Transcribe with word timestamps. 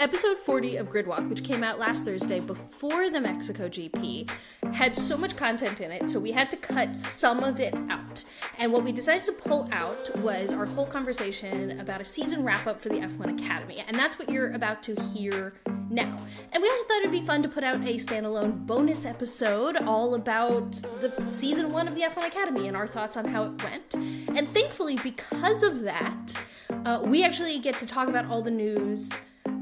episode 0.00 0.38
40 0.38 0.76
of 0.76 0.88
Gridwalk, 0.88 1.28
which 1.28 1.44
came 1.44 1.62
out 1.62 1.78
last 1.78 2.04
Thursday 2.04 2.40
before 2.40 3.10
the 3.10 3.20
Mexico 3.20 3.68
GP, 3.68 4.30
had 4.72 4.96
so 4.96 5.16
much 5.16 5.36
content 5.36 5.80
in 5.80 5.90
it, 5.90 6.08
so 6.08 6.18
we 6.18 6.32
had 6.32 6.50
to 6.50 6.56
cut 6.56 6.96
some 6.96 7.44
of 7.44 7.60
it 7.60 7.74
out. 7.88 8.24
And 8.58 8.72
what 8.72 8.84
we 8.84 8.92
decided 8.92 9.24
to 9.26 9.32
pull 9.32 9.68
out 9.72 10.16
was 10.18 10.52
our 10.52 10.66
whole 10.66 10.86
conversation 10.86 11.80
about 11.80 12.00
a 12.00 12.04
season 12.04 12.44
wrap 12.44 12.66
up 12.66 12.80
for 12.80 12.88
the 12.88 12.96
F1 12.96 13.40
Academy. 13.40 13.84
And 13.86 13.96
that's 13.96 14.18
what 14.18 14.28
you're 14.30 14.52
about 14.52 14.82
to 14.84 14.94
hear 15.12 15.54
now. 15.90 16.18
And 16.52 16.62
we 16.62 16.68
also 16.68 16.84
thought 16.84 16.98
it'd 17.00 17.10
be 17.10 17.24
fun 17.24 17.42
to 17.42 17.48
put 17.48 17.64
out 17.64 17.76
a 17.76 17.94
standalone 17.96 18.66
bonus 18.66 19.04
episode 19.04 19.76
all 19.76 20.14
about 20.14 20.72
the 21.00 21.12
season 21.30 21.72
one 21.72 21.88
of 21.88 21.94
the 21.94 22.02
F1 22.02 22.26
Academy 22.26 22.68
and 22.68 22.76
our 22.76 22.86
thoughts 22.86 23.16
on 23.16 23.26
how 23.26 23.44
it 23.44 23.62
went. 23.62 23.94
And 24.36 24.48
thankfully, 24.48 24.96
because 25.02 25.62
of 25.62 25.82
that, 25.82 26.42
uh, 26.84 27.02
we 27.04 27.24
actually 27.24 27.58
get 27.58 27.74
to 27.76 27.86
talk 27.86 28.08
about 28.08 28.26
all 28.26 28.42
the 28.42 28.50
news. 28.50 29.12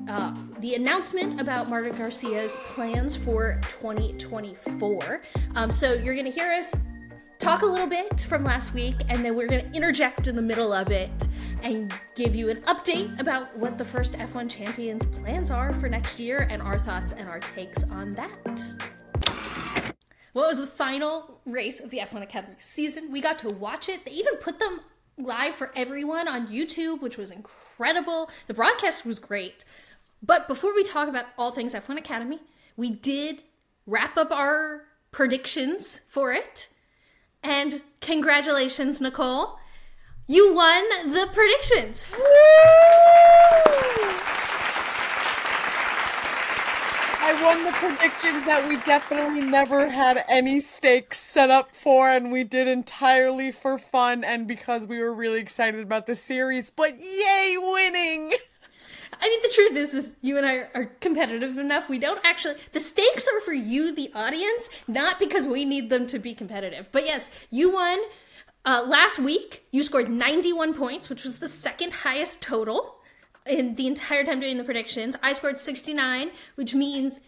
Uh, 0.08 0.34
the 0.58 0.74
announcement 0.74 1.40
about 1.40 1.68
Marta 1.68 1.90
Garcia's 1.90 2.56
plans 2.56 3.14
for 3.14 3.60
2024. 3.62 5.22
Um, 5.54 5.70
so 5.70 5.94
you're 5.94 6.14
going 6.14 6.30
to 6.30 6.30
hear 6.30 6.50
us 6.50 6.74
talk 7.38 7.62
a 7.62 7.66
little 7.66 7.86
bit 7.86 8.20
from 8.22 8.44
last 8.44 8.74
week, 8.74 8.96
and 9.08 9.24
then 9.24 9.34
we're 9.34 9.46
going 9.46 9.70
to 9.70 9.76
interject 9.76 10.26
in 10.26 10.36
the 10.36 10.42
middle 10.42 10.72
of 10.72 10.90
it 10.90 11.28
and 11.62 11.92
give 12.14 12.34
you 12.34 12.50
an 12.50 12.60
update 12.62 13.20
about 13.20 13.56
what 13.56 13.78
the 13.78 13.84
first 13.84 14.14
F1 14.14 14.50
champions' 14.50 15.06
plans 15.06 15.50
are 15.50 15.72
for 15.72 15.88
next 15.88 16.18
year 16.18 16.48
and 16.50 16.60
our 16.62 16.78
thoughts 16.78 17.12
and 17.12 17.28
our 17.28 17.38
takes 17.40 17.84
on 17.84 18.10
that. 18.12 18.62
What 20.32 20.48
was 20.48 20.58
the 20.58 20.66
final 20.66 21.40
race 21.44 21.78
of 21.80 21.90
the 21.90 21.98
F1 21.98 22.22
Academy 22.22 22.54
season? 22.58 23.12
We 23.12 23.20
got 23.20 23.38
to 23.40 23.50
watch 23.50 23.88
it. 23.88 24.04
They 24.04 24.12
even 24.12 24.36
put 24.36 24.58
them 24.58 24.80
live 25.18 25.54
for 25.54 25.70
everyone 25.76 26.26
on 26.26 26.48
YouTube, 26.48 27.02
which 27.02 27.18
was 27.18 27.30
incredible. 27.30 28.30
The 28.46 28.54
broadcast 28.54 29.04
was 29.04 29.18
great. 29.18 29.64
But 30.22 30.46
before 30.46 30.74
we 30.74 30.84
talk 30.84 31.08
about 31.08 31.26
all 31.36 31.50
things 31.50 31.74
F1 31.74 31.98
Academy, 31.98 32.38
we 32.76 32.90
did 32.90 33.42
wrap 33.86 34.16
up 34.16 34.30
our 34.30 34.84
predictions 35.10 36.00
for 36.08 36.32
it. 36.32 36.68
And 37.42 37.82
congratulations, 38.00 39.00
Nicole. 39.00 39.58
You 40.28 40.54
won 40.54 40.84
the 41.12 41.28
predictions. 41.34 42.22
I 47.24 47.42
won 47.42 47.64
the 47.64 47.72
predictions 47.72 48.46
that 48.46 48.68
we 48.68 48.76
definitely 48.78 49.40
never 49.40 49.88
had 49.88 50.24
any 50.28 50.60
stakes 50.60 51.18
set 51.18 51.50
up 51.50 51.74
for, 51.74 52.08
and 52.08 52.30
we 52.30 52.44
did 52.44 52.68
entirely 52.68 53.50
for 53.50 53.76
fun 53.78 54.22
and 54.22 54.46
because 54.46 54.86
we 54.86 55.00
were 55.00 55.14
really 55.14 55.40
excited 55.40 55.80
about 55.80 56.06
the 56.06 56.14
series. 56.14 56.70
But 56.70 57.00
yay, 57.00 57.56
winning! 57.58 58.34
I 59.20 59.28
mean, 59.28 59.40
the 59.42 59.52
truth 59.54 59.76
is, 59.76 59.94
is 59.94 60.16
you 60.20 60.36
and 60.36 60.46
I 60.46 60.68
are 60.74 60.86
competitive 61.00 61.58
enough. 61.58 61.88
We 61.88 61.98
don't 61.98 62.20
actually. 62.24 62.54
The 62.72 62.80
stakes 62.80 63.28
are 63.28 63.40
for 63.40 63.52
you, 63.52 63.92
the 63.92 64.10
audience, 64.14 64.68
not 64.88 65.18
because 65.18 65.46
we 65.46 65.64
need 65.64 65.90
them 65.90 66.06
to 66.08 66.18
be 66.18 66.34
competitive. 66.34 66.88
But 66.92 67.04
yes, 67.04 67.46
you 67.50 67.70
won. 67.70 67.98
Uh, 68.64 68.84
last 68.86 69.18
week, 69.18 69.66
you 69.72 69.82
scored 69.82 70.08
91 70.08 70.74
points, 70.74 71.08
which 71.08 71.24
was 71.24 71.40
the 71.40 71.48
second 71.48 71.92
highest 71.92 72.40
total 72.40 72.96
in 73.44 73.74
the 73.74 73.88
entire 73.88 74.24
time 74.24 74.38
doing 74.38 74.56
the 74.56 74.64
predictions. 74.64 75.16
I 75.22 75.32
scored 75.32 75.58
69, 75.58 76.30
which 76.54 76.74
means 76.74 77.20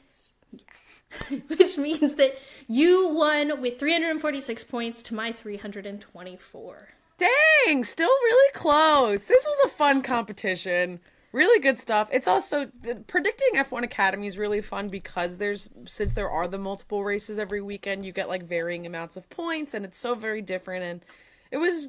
which 1.49 1.79
means 1.79 2.15
that 2.15 2.39
you 2.69 3.09
won 3.09 3.61
with 3.61 3.79
346 3.79 4.65
points 4.65 5.03
to 5.03 5.15
my 5.15 5.33
324. 5.33 6.89
Dang, 7.19 7.85
still 7.85 8.09
really 8.09 8.53
close. 8.53 9.27
This 9.27 9.47
was 9.47 9.67
a 9.67 9.77
fun 9.77 10.03
competition. 10.03 11.01
Really 11.35 11.59
good 11.59 11.81
stuff. 11.81 12.09
It's 12.13 12.29
also 12.29 12.71
predicting 13.09 13.49
F1 13.57 13.83
Academy 13.83 14.29
is 14.29 14.39
really 14.39 14.61
fun 14.61 14.87
because 14.87 15.37
there's 15.37 15.69
since 15.85 16.15
there 16.15 16.31
are 16.31 16.47
the 16.47 16.59
multiple 16.59 17.03
races 17.03 17.41
every 17.41 17.61
weekend, 17.61 18.05
you 18.05 18.13
get 18.13 18.29
like 18.29 18.45
varying 18.45 18.87
amounts 18.87 19.17
of 19.17 19.29
points 19.31 19.75
and 19.75 19.85
it's 19.85 19.99
so 19.99 20.15
very 20.15 20.43
different 20.43 20.85
and 20.85 21.05
it 21.51 21.57
was 21.57 21.89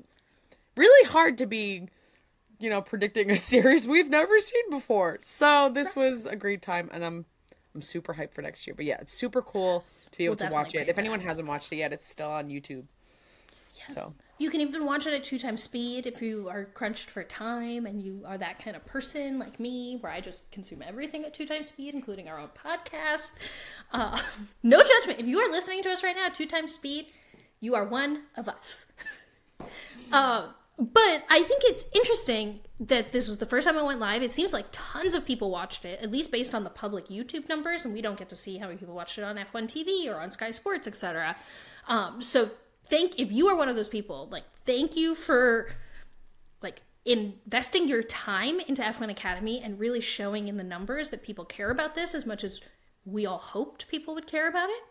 really 0.75 1.09
hard 1.11 1.37
to 1.37 1.45
be 1.45 1.87
you 2.57 2.71
know 2.71 2.81
predicting 2.81 3.29
a 3.29 3.37
series 3.53 3.87
we've 3.87 4.09
never 4.09 4.39
seen 4.39 4.67
before. 4.71 5.19
So 5.21 5.69
this 5.71 5.95
was 5.95 6.25
a 6.25 6.35
great 6.35 6.63
time 6.63 6.89
and 6.91 7.05
I'm 7.05 7.25
I'm 7.75 7.83
super 7.83 8.15
hyped 8.15 8.33
for 8.33 8.41
next 8.41 8.65
year. 8.65 8.73
But 8.73 8.85
yeah, 8.85 8.97
it's 8.99 9.13
super 9.13 9.43
cool 9.43 9.81
to 10.11 10.17
be 10.17 10.25
able 10.25 10.37
We'll 10.39 10.49
to 10.49 10.53
watch 10.55 10.73
it. 10.73 10.89
If 10.89 10.97
anyone 10.97 11.19
hasn't 11.19 11.47
watched 11.47 11.71
it 11.71 11.75
yet, 11.75 11.93
it's 11.93 12.07
still 12.07 12.31
on 12.31 12.47
YouTube. 12.47 12.85
Yes. 13.77 13.93
So. 13.93 14.13
You 14.37 14.49
can 14.49 14.59
even 14.59 14.85
watch 14.85 15.07
it 15.07 15.13
at 15.13 15.23
two 15.23 15.39
times 15.39 15.63
speed 15.63 16.05
if 16.05 16.21
you 16.21 16.49
are 16.49 16.65
crunched 16.65 17.09
for 17.09 17.23
time 17.23 17.85
and 17.85 18.01
you 18.01 18.23
are 18.27 18.37
that 18.37 18.59
kind 18.59 18.75
of 18.75 18.85
person 18.85 19.39
like 19.39 19.61
me, 19.61 19.97
where 20.01 20.11
I 20.11 20.19
just 20.19 20.49
consume 20.51 20.81
everything 20.81 21.23
at 21.23 21.33
two 21.33 21.45
times 21.45 21.67
speed, 21.67 21.93
including 21.93 22.27
our 22.27 22.37
own 22.37 22.49
podcast. 22.49 23.33
Uh, 23.93 24.19
no 24.63 24.81
judgment. 24.83 25.19
If 25.19 25.25
you 25.25 25.39
are 25.39 25.49
listening 25.49 25.83
to 25.83 25.89
us 25.89 26.03
right 26.03 26.15
now 26.15 26.25
at 26.25 26.35
two 26.35 26.47
times 26.47 26.73
speed, 26.73 27.13
you 27.61 27.75
are 27.75 27.85
one 27.85 28.23
of 28.35 28.49
us. 28.49 28.91
uh, 30.11 30.47
but 30.77 31.23
I 31.29 31.41
think 31.41 31.61
it's 31.63 31.85
interesting 31.93 32.59
that 32.81 33.13
this 33.13 33.29
was 33.29 33.37
the 33.37 33.45
first 33.45 33.65
time 33.65 33.77
I 33.77 33.83
went 33.83 34.01
live. 34.01 34.21
It 34.21 34.33
seems 34.33 34.51
like 34.51 34.65
tons 34.73 35.13
of 35.13 35.25
people 35.25 35.49
watched 35.49 35.85
it, 35.85 36.01
at 36.01 36.11
least 36.11 36.31
based 36.31 36.53
on 36.53 36.65
the 36.65 36.69
public 36.69 37.07
YouTube 37.07 37.47
numbers, 37.47 37.85
and 37.85 37.93
we 37.93 38.01
don't 38.01 38.19
get 38.19 38.27
to 38.29 38.35
see 38.35 38.57
how 38.57 38.67
many 38.67 38.77
people 38.77 38.93
watched 38.93 39.17
it 39.17 39.23
on 39.23 39.37
F1 39.37 39.67
TV 39.67 40.13
or 40.13 40.19
on 40.19 40.31
Sky 40.31 40.51
Sports, 40.51 40.85
etc. 40.85 41.37
Um, 41.87 42.21
so 42.21 42.49
thank 42.89 43.19
if 43.19 43.31
you 43.31 43.47
are 43.47 43.55
one 43.55 43.69
of 43.69 43.75
those 43.75 43.89
people, 43.89 44.27
like 44.31 44.43
thank 44.65 44.95
you 44.95 45.15
for 45.15 45.69
like 46.61 46.81
investing 47.05 47.87
your 47.87 48.03
time 48.03 48.59
into 48.61 48.81
F1 48.81 49.09
Academy 49.09 49.61
and 49.63 49.79
really 49.79 50.01
showing 50.01 50.47
in 50.47 50.57
the 50.57 50.63
numbers 50.63 51.09
that 51.09 51.23
people 51.23 51.45
care 51.45 51.69
about 51.69 51.95
this 51.95 52.15
as 52.15 52.25
much 52.25 52.43
as 52.43 52.61
we 53.05 53.25
all 53.25 53.37
hoped 53.37 53.87
people 53.87 54.15
would 54.15 54.27
care 54.27 54.47
about 54.47 54.69
it. 54.69 54.83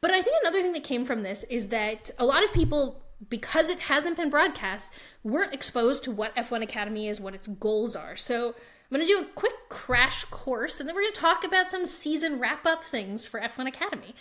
But 0.00 0.10
I 0.10 0.22
think 0.22 0.36
another 0.40 0.62
thing 0.62 0.72
that 0.72 0.84
came 0.84 1.04
from 1.04 1.22
this 1.22 1.44
is 1.44 1.68
that 1.68 2.10
a 2.18 2.26
lot 2.26 2.42
of 2.42 2.52
people, 2.52 3.02
because 3.28 3.70
it 3.70 3.78
hasn't 3.78 4.16
been 4.16 4.30
broadcast, 4.30 4.94
weren't 5.22 5.54
exposed 5.54 6.02
to 6.04 6.10
what 6.10 6.34
F1 6.34 6.62
Academy 6.62 7.08
is, 7.08 7.20
what 7.20 7.34
its 7.34 7.46
goals 7.46 7.94
are. 7.94 8.16
So 8.16 8.48
I'm 8.48 8.96
going 8.96 9.06
to 9.06 9.12
do 9.12 9.20
a 9.20 9.32
quick 9.34 9.68
crash 9.68 10.24
course, 10.24 10.80
and 10.80 10.88
then 10.88 10.96
we're 10.96 11.02
going 11.02 11.14
to 11.14 11.20
talk 11.20 11.44
about 11.44 11.70
some 11.70 11.86
season 11.86 12.40
wrap 12.40 12.66
up 12.66 12.84
things 12.84 13.24
for 13.24 13.38
F1 13.40 13.68
Academy. 13.68 14.14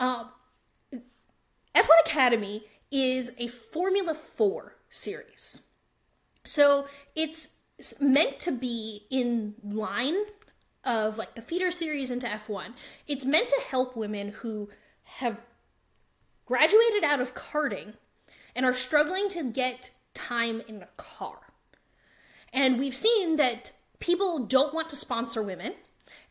Uh, 0.00 0.24
F1 1.74 1.88
Academy 2.06 2.64
is 2.90 3.32
a 3.38 3.48
Formula 3.48 4.14
4 4.14 4.76
series. 4.90 5.62
So 6.44 6.86
it's 7.14 7.56
meant 8.00 8.38
to 8.40 8.52
be 8.52 9.06
in 9.10 9.54
line 9.64 10.16
of 10.84 11.16
like 11.16 11.34
the 11.34 11.42
feeder 11.42 11.70
series 11.70 12.10
into 12.10 12.26
F1. 12.26 12.74
It's 13.06 13.24
meant 13.24 13.48
to 13.48 13.62
help 13.68 13.96
women 13.96 14.28
who 14.28 14.68
have 15.04 15.46
graduated 16.44 17.04
out 17.04 17.20
of 17.20 17.34
karting 17.34 17.94
and 18.54 18.66
are 18.66 18.72
struggling 18.72 19.28
to 19.30 19.44
get 19.44 19.90
time 20.14 20.60
in 20.68 20.82
a 20.82 20.88
car. 20.96 21.38
And 22.52 22.78
we've 22.78 22.94
seen 22.94 23.36
that 23.36 23.72
people 24.00 24.40
don't 24.40 24.74
want 24.74 24.90
to 24.90 24.96
sponsor 24.96 25.42
women 25.42 25.74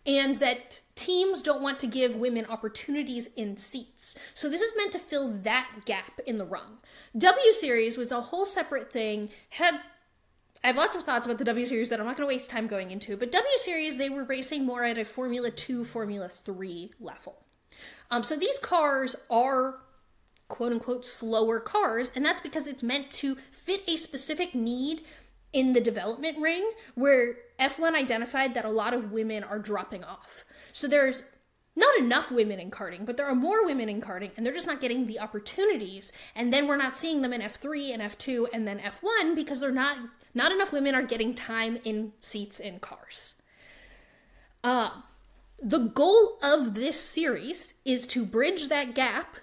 and 0.06 0.36
that 0.36 0.82
teams 0.96 1.42
don't 1.42 1.62
want 1.62 1.80
to 1.80 1.88
give 1.88 2.16
women 2.16 2.46
opportunities 2.48 3.28
in 3.36 3.58
seats. 3.58 4.18
So 4.34 4.50
this 4.50 4.62
is 4.62 4.74
meant 4.76 4.92
to 4.94 5.00
fill 5.00 5.30
that 5.30 5.68
gap 5.86 6.20
in 6.26 6.38
the 6.38 6.46
rung. 6.46 6.78
W 7.18 7.52
Series 7.54 7.98
was 7.98 8.12
a 8.12 8.22
whole 8.22 8.46
separate 8.46 8.92
thing, 8.92 9.30
had 9.50 9.82
I 10.64 10.68
have 10.68 10.78
lots 10.78 10.96
of 10.96 11.02
thoughts 11.04 11.26
about 11.26 11.40
the 11.40 11.46
W 11.46 11.66
Series 11.66 11.90
that 11.90 12.00
I'm 12.00 12.06
not 12.06 12.18
going 12.18 12.28
to 12.28 12.34
waste 12.34 12.52
time 12.52 12.68
going 12.68 12.92
into, 12.92 13.18
but 13.18 13.32
W 13.32 13.58
Series, 13.58 13.98
they 13.98 14.10
were 14.12 14.24
racing 14.24 14.64
more 14.64 14.84
at 14.84 14.98
a 14.98 15.06
Formula 15.06 15.50
2, 15.50 15.84
Formula 15.84 16.30
3 16.30 16.92
level. 17.00 17.42
Um, 18.12 18.22
so 18.22 18.36
these 18.36 18.60
cars 18.60 19.16
are 19.30 19.80
quote 20.50 20.72
unquote 20.74 21.06
slower 21.06 21.60
cars, 21.60 22.12
and 22.16 22.24
that's 22.24 22.42
because 22.42 22.68
it's 22.68 22.84
meant 22.84 23.10
to 23.10 23.36
fit 23.52 23.82
a 23.88 23.98
specific 23.98 24.54
need 24.54 25.04
in 25.54 25.74
the 25.74 25.82
development 25.82 26.38
ring 26.38 26.72
where 26.96 27.36
F1 27.60 27.94
identified 27.94 28.54
that 28.54 28.66
a 28.66 28.70
lot 28.70 28.94
of 28.94 29.12
women 29.12 29.44
are 29.44 29.60
dropping 29.60 30.04
off. 30.04 30.46
So 30.72 30.88
there's 30.88 31.24
not 31.76 31.98
enough 31.98 32.32
women 32.32 32.60
in 32.60 32.72
karting, 32.72 33.06
but 33.06 33.18
there 33.18 33.28
are 33.28 33.36
more 33.36 33.66
women 33.66 33.90
in 33.90 34.02
karting 34.02 34.32
and 34.36 34.46
they're 34.46 34.54
just 34.54 34.68
not 34.68 34.82
getting 34.82 35.08
the 35.08 35.20
opportunities. 35.20 36.12
And 36.36 36.54
then 36.54 36.68
we're 36.68 36.78
not 36.78 36.98
seeing 36.98 37.22
them 37.22 37.34
in 37.34 37.42
F3 37.42 37.94
and 37.94 38.02
F2 38.02 38.48
and 38.54 38.68
then 38.68 38.80
F1 38.80 39.36
because 39.36 39.60
they're 39.60 39.72
not 39.72 39.98
not 40.34 40.52
enough 40.54 40.72
women 40.72 40.96
are 40.96 41.04
getting 41.04 41.34
time 41.34 41.78
in 41.84 42.14
seats 42.22 42.60
in 42.60 42.80
cars. 42.80 43.34
Uh, 44.64 44.92
the 45.62 45.80
goal 45.80 46.38
of 46.42 46.74
this 46.74 47.00
series 47.00 47.76
is 47.84 48.08
to 48.08 48.26
bridge 48.26 48.70
that 48.70 48.96
gap 48.96 49.38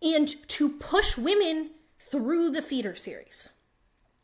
and 0.00 0.28
to 0.48 0.68
push 0.68 1.16
women 1.16 1.70
through 1.98 2.50
the 2.50 2.62
feeder 2.62 2.94
series. 2.94 3.50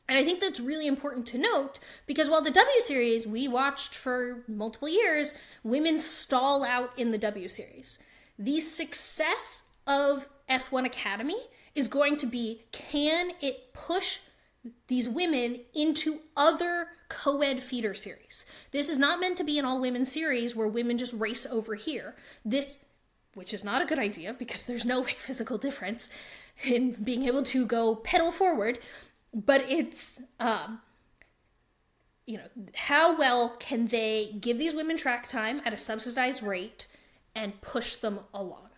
And 0.08 0.18
I 0.18 0.24
think 0.24 0.40
that's 0.40 0.60
really 0.60 0.86
important 0.86 1.26
to 1.28 1.38
note 1.38 1.78
because 2.06 2.30
while 2.30 2.40
the 2.40 2.50
W 2.50 2.80
series 2.80 3.26
we 3.26 3.46
watched 3.46 3.94
for 3.94 4.42
multiple 4.48 4.88
years, 4.88 5.34
women 5.62 5.98
stall 5.98 6.64
out 6.64 6.98
in 6.98 7.10
the 7.10 7.18
W 7.18 7.46
series. 7.46 7.98
The 8.38 8.60
success 8.60 9.70
of 9.86 10.28
F1 10.48 10.86
Academy 10.86 11.38
is 11.74 11.88
going 11.88 12.16
to 12.16 12.26
be 12.26 12.62
can 12.72 13.32
it 13.40 13.74
push 13.74 14.20
these 14.88 15.08
women 15.08 15.60
into 15.74 16.20
other 16.36 16.88
co 17.08 17.42
ed 17.42 17.62
feeder 17.62 17.94
series. 17.94 18.44
This 18.72 18.88
is 18.88 18.98
not 18.98 19.20
meant 19.20 19.36
to 19.38 19.44
be 19.44 19.58
an 19.58 19.64
all 19.64 19.80
women 19.80 20.04
series 20.04 20.54
where 20.54 20.68
women 20.68 20.98
just 20.98 21.12
race 21.14 21.46
over 21.46 21.74
here. 21.74 22.14
This, 22.44 22.78
which 23.34 23.54
is 23.54 23.64
not 23.64 23.82
a 23.82 23.86
good 23.86 23.98
idea 23.98 24.34
because 24.34 24.64
there's 24.64 24.84
no 24.84 25.02
physical 25.04 25.58
difference 25.58 26.08
in 26.64 26.92
being 26.92 27.24
able 27.24 27.42
to 27.44 27.64
go 27.64 27.94
pedal 27.94 28.32
forward, 28.32 28.78
but 29.34 29.64
it's, 29.68 30.22
um, 30.40 30.80
you 32.26 32.38
know, 32.38 32.48
how 32.74 33.16
well 33.16 33.56
can 33.58 33.86
they 33.86 34.36
give 34.40 34.58
these 34.58 34.74
women 34.74 34.96
track 34.96 35.28
time 35.28 35.60
at 35.64 35.72
a 35.72 35.76
subsidized 35.76 36.42
rate 36.42 36.86
and 37.34 37.60
push 37.60 37.96
them 37.96 38.20
along? 38.34 38.68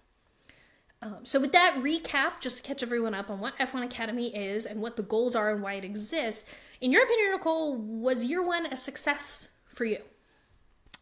Um, 1.02 1.20
so, 1.24 1.40
with 1.40 1.52
that 1.52 1.76
recap, 1.78 2.40
just 2.40 2.58
to 2.58 2.62
catch 2.62 2.82
everyone 2.82 3.14
up 3.14 3.30
on 3.30 3.40
what 3.40 3.58
F1 3.58 3.84
Academy 3.84 4.34
is 4.36 4.66
and 4.66 4.82
what 4.82 4.96
the 4.96 5.02
goals 5.02 5.34
are 5.34 5.50
and 5.50 5.62
why 5.62 5.74
it 5.74 5.84
exists, 5.84 6.50
in 6.80 6.92
your 6.92 7.04
opinion, 7.04 7.32
Nicole, 7.32 7.76
was 7.76 8.24
year 8.24 8.42
one 8.42 8.66
a 8.66 8.76
success 8.76 9.52
for 9.66 9.86
you? 9.86 10.02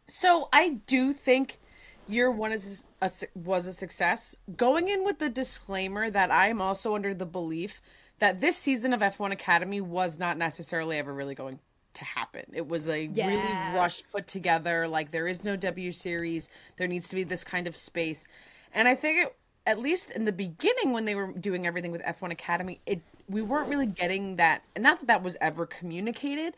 So, 0.07 0.49
I 0.53 0.81
do 0.87 1.13
think 1.13 1.59
year 2.07 2.31
one 2.31 2.53
is 2.53 2.85
a, 3.03 3.11
was 3.35 3.67
a 3.67 3.73
success. 3.73 4.37
Going 4.57 4.89
in 4.89 5.05
with 5.05 5.19
the 5.19 5.29
disclaimer 5.29 6.11
that 6.11 6.31
I'm 6.31 6.61
also 6.61 6.95
under 6.95 7.13
the 7.13 7.27
belief 7.27 7.83
that 8.19 8.41
this 8.41 8.57
season 8.57 8.93
of 8.93 9.01
F1 9.01 9.33
Academy 9.33 9.81
was 9.81 10.19
not 10.19 10.37
necessarily 10.39 10.99
ever 10.99 11.13
really 11.13 11.35
going 11.35 11.59
to 11.95 12.05
happen. 12.05 12.45
It 12.53 12.67
was 12.67 12.89
a 12.89 13.07
yeah. 13.07 13.29
really 13.29 13.79
rushed 13.79 14.11
put 14.13 14.27
together. 14.27 14.87
Like, 14.89 15.11
there 15.11 15.27
is 15.27 15.45
no 15.45 15.57
W 15.57 15.93
series, 15.93 16.51
there 16.77 16.87
needs 16.87 17.09
to 17.09 17.15
be 17.15 17.25
this 17.25 17.45
kind 17.45 17.67
of 17.67 17.77
space. 17.77 18.29
And 18.73 18.87
I 18.87 18.95
think 18.95 19.27
it 19.27 19.37
at 19.69 19.79
least 19.79 20.11
in 20.13 20.25
the 20.25 20.33
beginning 20.33 20.93
when 20.93 21.05
they 21.05 21.15
were 21.15 21.31
doing 21.33 21.67
everything 21.67 21.93
with 21.93 22.03
F1 22.03 22.33
Academy, 22.33 22.81
it 22.87 23.03
we 23.29 23.43
weren't 23.43 23.69
really 23.69 23.87
getting 23.87 24.37
that. 24.37 24.63
Not 24.79 25.01
that 25.01 25.07
that 25.09 25.23
was 25.23 25.37
ever 25.43 25.67
communicated, 25.67 26.55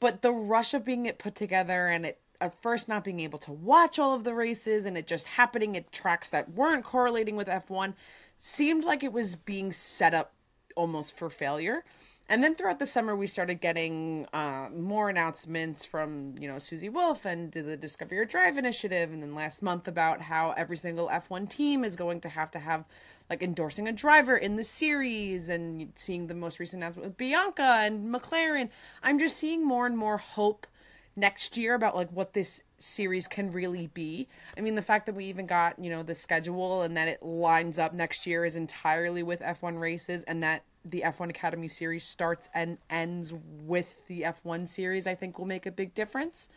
but 0.00 0.22
the 0.22 0.32
rush 0.32 0.72
of 0.72 0.82
being 0.82 1.04
it 1.04 1.18
put 1.18 1.34
together 1.34 1.88
and 1.88 2.06
it 2.06 2.18
at 2.40 2.60
first 2.62 2.88
not 2.88 3.04
being 3.04 3.20
able 3.20 3.38
to 3.40 3.52
watch 3.52 3.98
all 3.98 4.14
of 4.14 4.24
the 4.24 4.34
races 4.34 4.86
and 4.86 4.96
it 4.96 5.06
just 5.06 5.26
happening 5.26 5.76
at 5.76 5.92
tracks 5.92 6.30
that 6.30 6.50
weren't 6.52 6.84
correlating 6.84 7.36
with 7.36 7.48
F1 7.48 7.92
seemed 8.38 8.84
like 8.84 9.02
it 9.02 9.12
was 9.12 9.36
being 9.36 9.70
set 9.70 10.14
up 10.14 10.33
almost 10.76 11.16
for 11.16 11.30
failure. 11.30 11.84
And 12.26 12.42
then 12.42 12.54
throughout 12.54 12.78
the 12.78 12.86
summer, 12.86 13.14
we 13.14 13.26
started 13.26 13.60
getting 13.60 14.26
uh, 14.32 14.70
more 14.74 15.10
announcements 15.10 15.84
from, 15.84 16.34
you 16.38 16.48
know, 16.48 16.58
Susie 16.58 16.88
Wolff 16.88 17.26
and 17.26 17.52
the 17.52 17.76
Discover 17.76 18.14
Your 18.14 18.24
Drive 18.24 18.56
initiative. 18.56 19.12
And 19.12 19.22
then 19.22 19.34
last 19.34 19.62
month 19.62 19.88
about 19.88 20.22
how 20.22 20.52
every 20.52 20.78
single 20.78 21.08
F1 21.08 21.50
team 21.50 21.84
is 21.84 21.96
going 21.96 22.22
to 22.22 22.30
have 22.30 22.50
to 22.52 22.58
have, 22.58 22.86
like, 23.28 23.42
endorsing 23.42 23.88
a 23.88 23.92
driver 23.92 24.38
in 24.38 24.56
the 24.56 24.64
series 24.64 25.50
and 25.50 25.92
seeing 25.96 26.26
the 26.26 26.34
most 26.34 26.58
recent 26.58 26.82
announcement 26.82 27.08
with 27.08 27.18
Bianca 27.18 27.80
and 27.82 28.14
McLaren. 28.14 28.70
I'm 29.02 29.18
just 29.18 29.36
seeing 29.36 29.66
more 29.66 29.84
and 29.84 29.98
more 29.98 30.16
hope 30.16 30.66
next 31.16 31.56
year 31.56 31.74
about, 31.74 31.94
like, 31.94 32.10
what 32.10 32.32
this 32.32 32.62
series 32.78 33.26
can 33.26 33.50
really 33.52 33.88
be. 33.88 34.28
I 34.56 34.60
mean, 34.60 34.74
the 34.74 34.82
fact 34.82 35.06
that 35.06 35.14
we 35.14 35.26
even 35.26 35.46
got, 35.46 35.78
you 35.78 35.90
know, 35.90 36.02
the 36.02 36.14
schedule 36.14 36.82
and 36.82 36.96
that 36.96 37.08
it 37.08 37.22
lines 37.22 37.78
up 37.78 37.94
next 37.94 38.26
year 38.26 38.44
is 38.44 38.56
entirely 38.56 39.22
with 39.22 39.40
F1 39.40 39.78
races 39.80 40.22
and 40.24 40.42
that 40.42 40.64
the 40.84 41.02
F1 41.06 41.30
Academy 41.30 41.68
series 41.68 42.04
starts 42.04 42.48
and 42.54 42.76
ends 42.90 43.32
with 43.64 44.06
the 44.06 44.22
F1 44.22 44.68
series, 44.68 45.06
I 45.06 45.14
think 45.14 45.38
will 45.38 45.46
make 45.46 45.66
a 45.66 45.70
big 45.70 45.94
difference. 45.94 46.48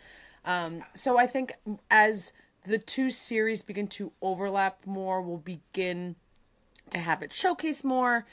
Um, 0.45 0.83
so 0.93 1.17
I 1.17 1.27
think 1.27 1.53
as 1.89 2.33
the 2.65 2.77
two 2.77 3.09
series 3.09 3.61
begin 3.61 3.87
to 3.87 4.11
overlap 4.21 4.85
more, 4.85 5.21
we'll 5.21 5.37
begin 5.37 6.15
to 6.89 6.97
have 6.97 7.21
it 7.21 7.33
showcase 7.33 7.83
more. 7.83 8.25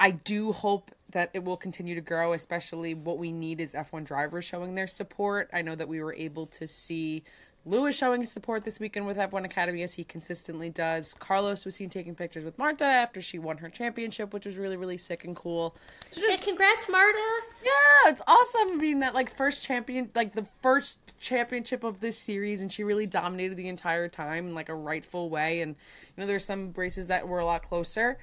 I 0.00 0.12
do 0.12 0.52
hope 0.52 0.90
that 1.10 1.30
it 1.34 1.44
will 1.44 1.58
continue 1.58 1.94
to 1.94 2.00
grow, 2.00 2.32
especially 2.32 2.94
what 2.94 3.18
we 3.18 3.32
need 3.32 3.60
is 3.60 3.74
F1 3.74 4.04
drivers 4.04 4.46
showing 4.46 4.74
their 4.74 4.86
support. 4.86 5.50
I 5.52 5.60
know 5.60 5.74
that 5.74 5.88
we 5.88 6.02
were 6.02 6.14
able 6.14 6.46
to 6.46 6.66
see 6.66 7.22
Lewis 7.66 7.94
showing 7.94 8.22
his 8.22 8.32
support 8.32 8.64
this 8.64 8.80
weekend 8.80 9.06
with 9.06 9.18
F1 9.18 9.44
Academy 9.44 9.82
as 9.82 9.92
he 9.92 10.02
consistently 10.02 10.70
does. 10.70 11.12
Carlos 11.12 11.66
was 11.66 11.74
seen 11.74 11.90
taking 11.90 12.14
pictures 12.14 12.42
with 12.42 12.56
Marta 12.56 12.84
after 12.84 13.20
she 13.20 13.38
won 13.38 13.58
her 13.58 13.68
championship, 13.68 14.32
which 14.32 14.46
was 14.46 14.56
really, 14.56 14.78
really 14.78 14.96
sick 14.96 15.24
and 15.24 15.36
cool. 15.36 15.76
So 16.10 16.22
just, 16.22 16.42
congrats, 16.42 16.88
Marta. 16.88 17.18
Yeah, 17.62 18.10
it's 18.10 18.22
awesome 18.26 18.78
being 18.78 19.00
that 19.00 19.14
like 19.14 19.36
first 19.36 19.62
champion, 19.62 20.10
like 20.14 20.32
the 20.32 20.46
first 20.62 21.20
championship 21.20 21.84
of 21.84 22.00
this 22.00 22.16
series, 22.16 22.62
and 22.62 22.72
she 22.72 22.82
really 22.82 23.06
dominated 23.06 23.56
the 23.56 23.68
entire 23.68 24.08
time 24.08 24.46
in 24.46 24.54
like 24.54 24.70
a 24.70 24.74
rightful 24.74 25.28
way. 25.28 25.60
And 25.60 25.76
you 26.16 26.22
know, 26.22 26.26
there's 26.26 26.46
some 26.46 26.72
races 26.74 27.08
that 27.08 27.28
were 27.28 27.40
a 27.40 27.44
lot 27.44 27.62
closer. 27.68 28.16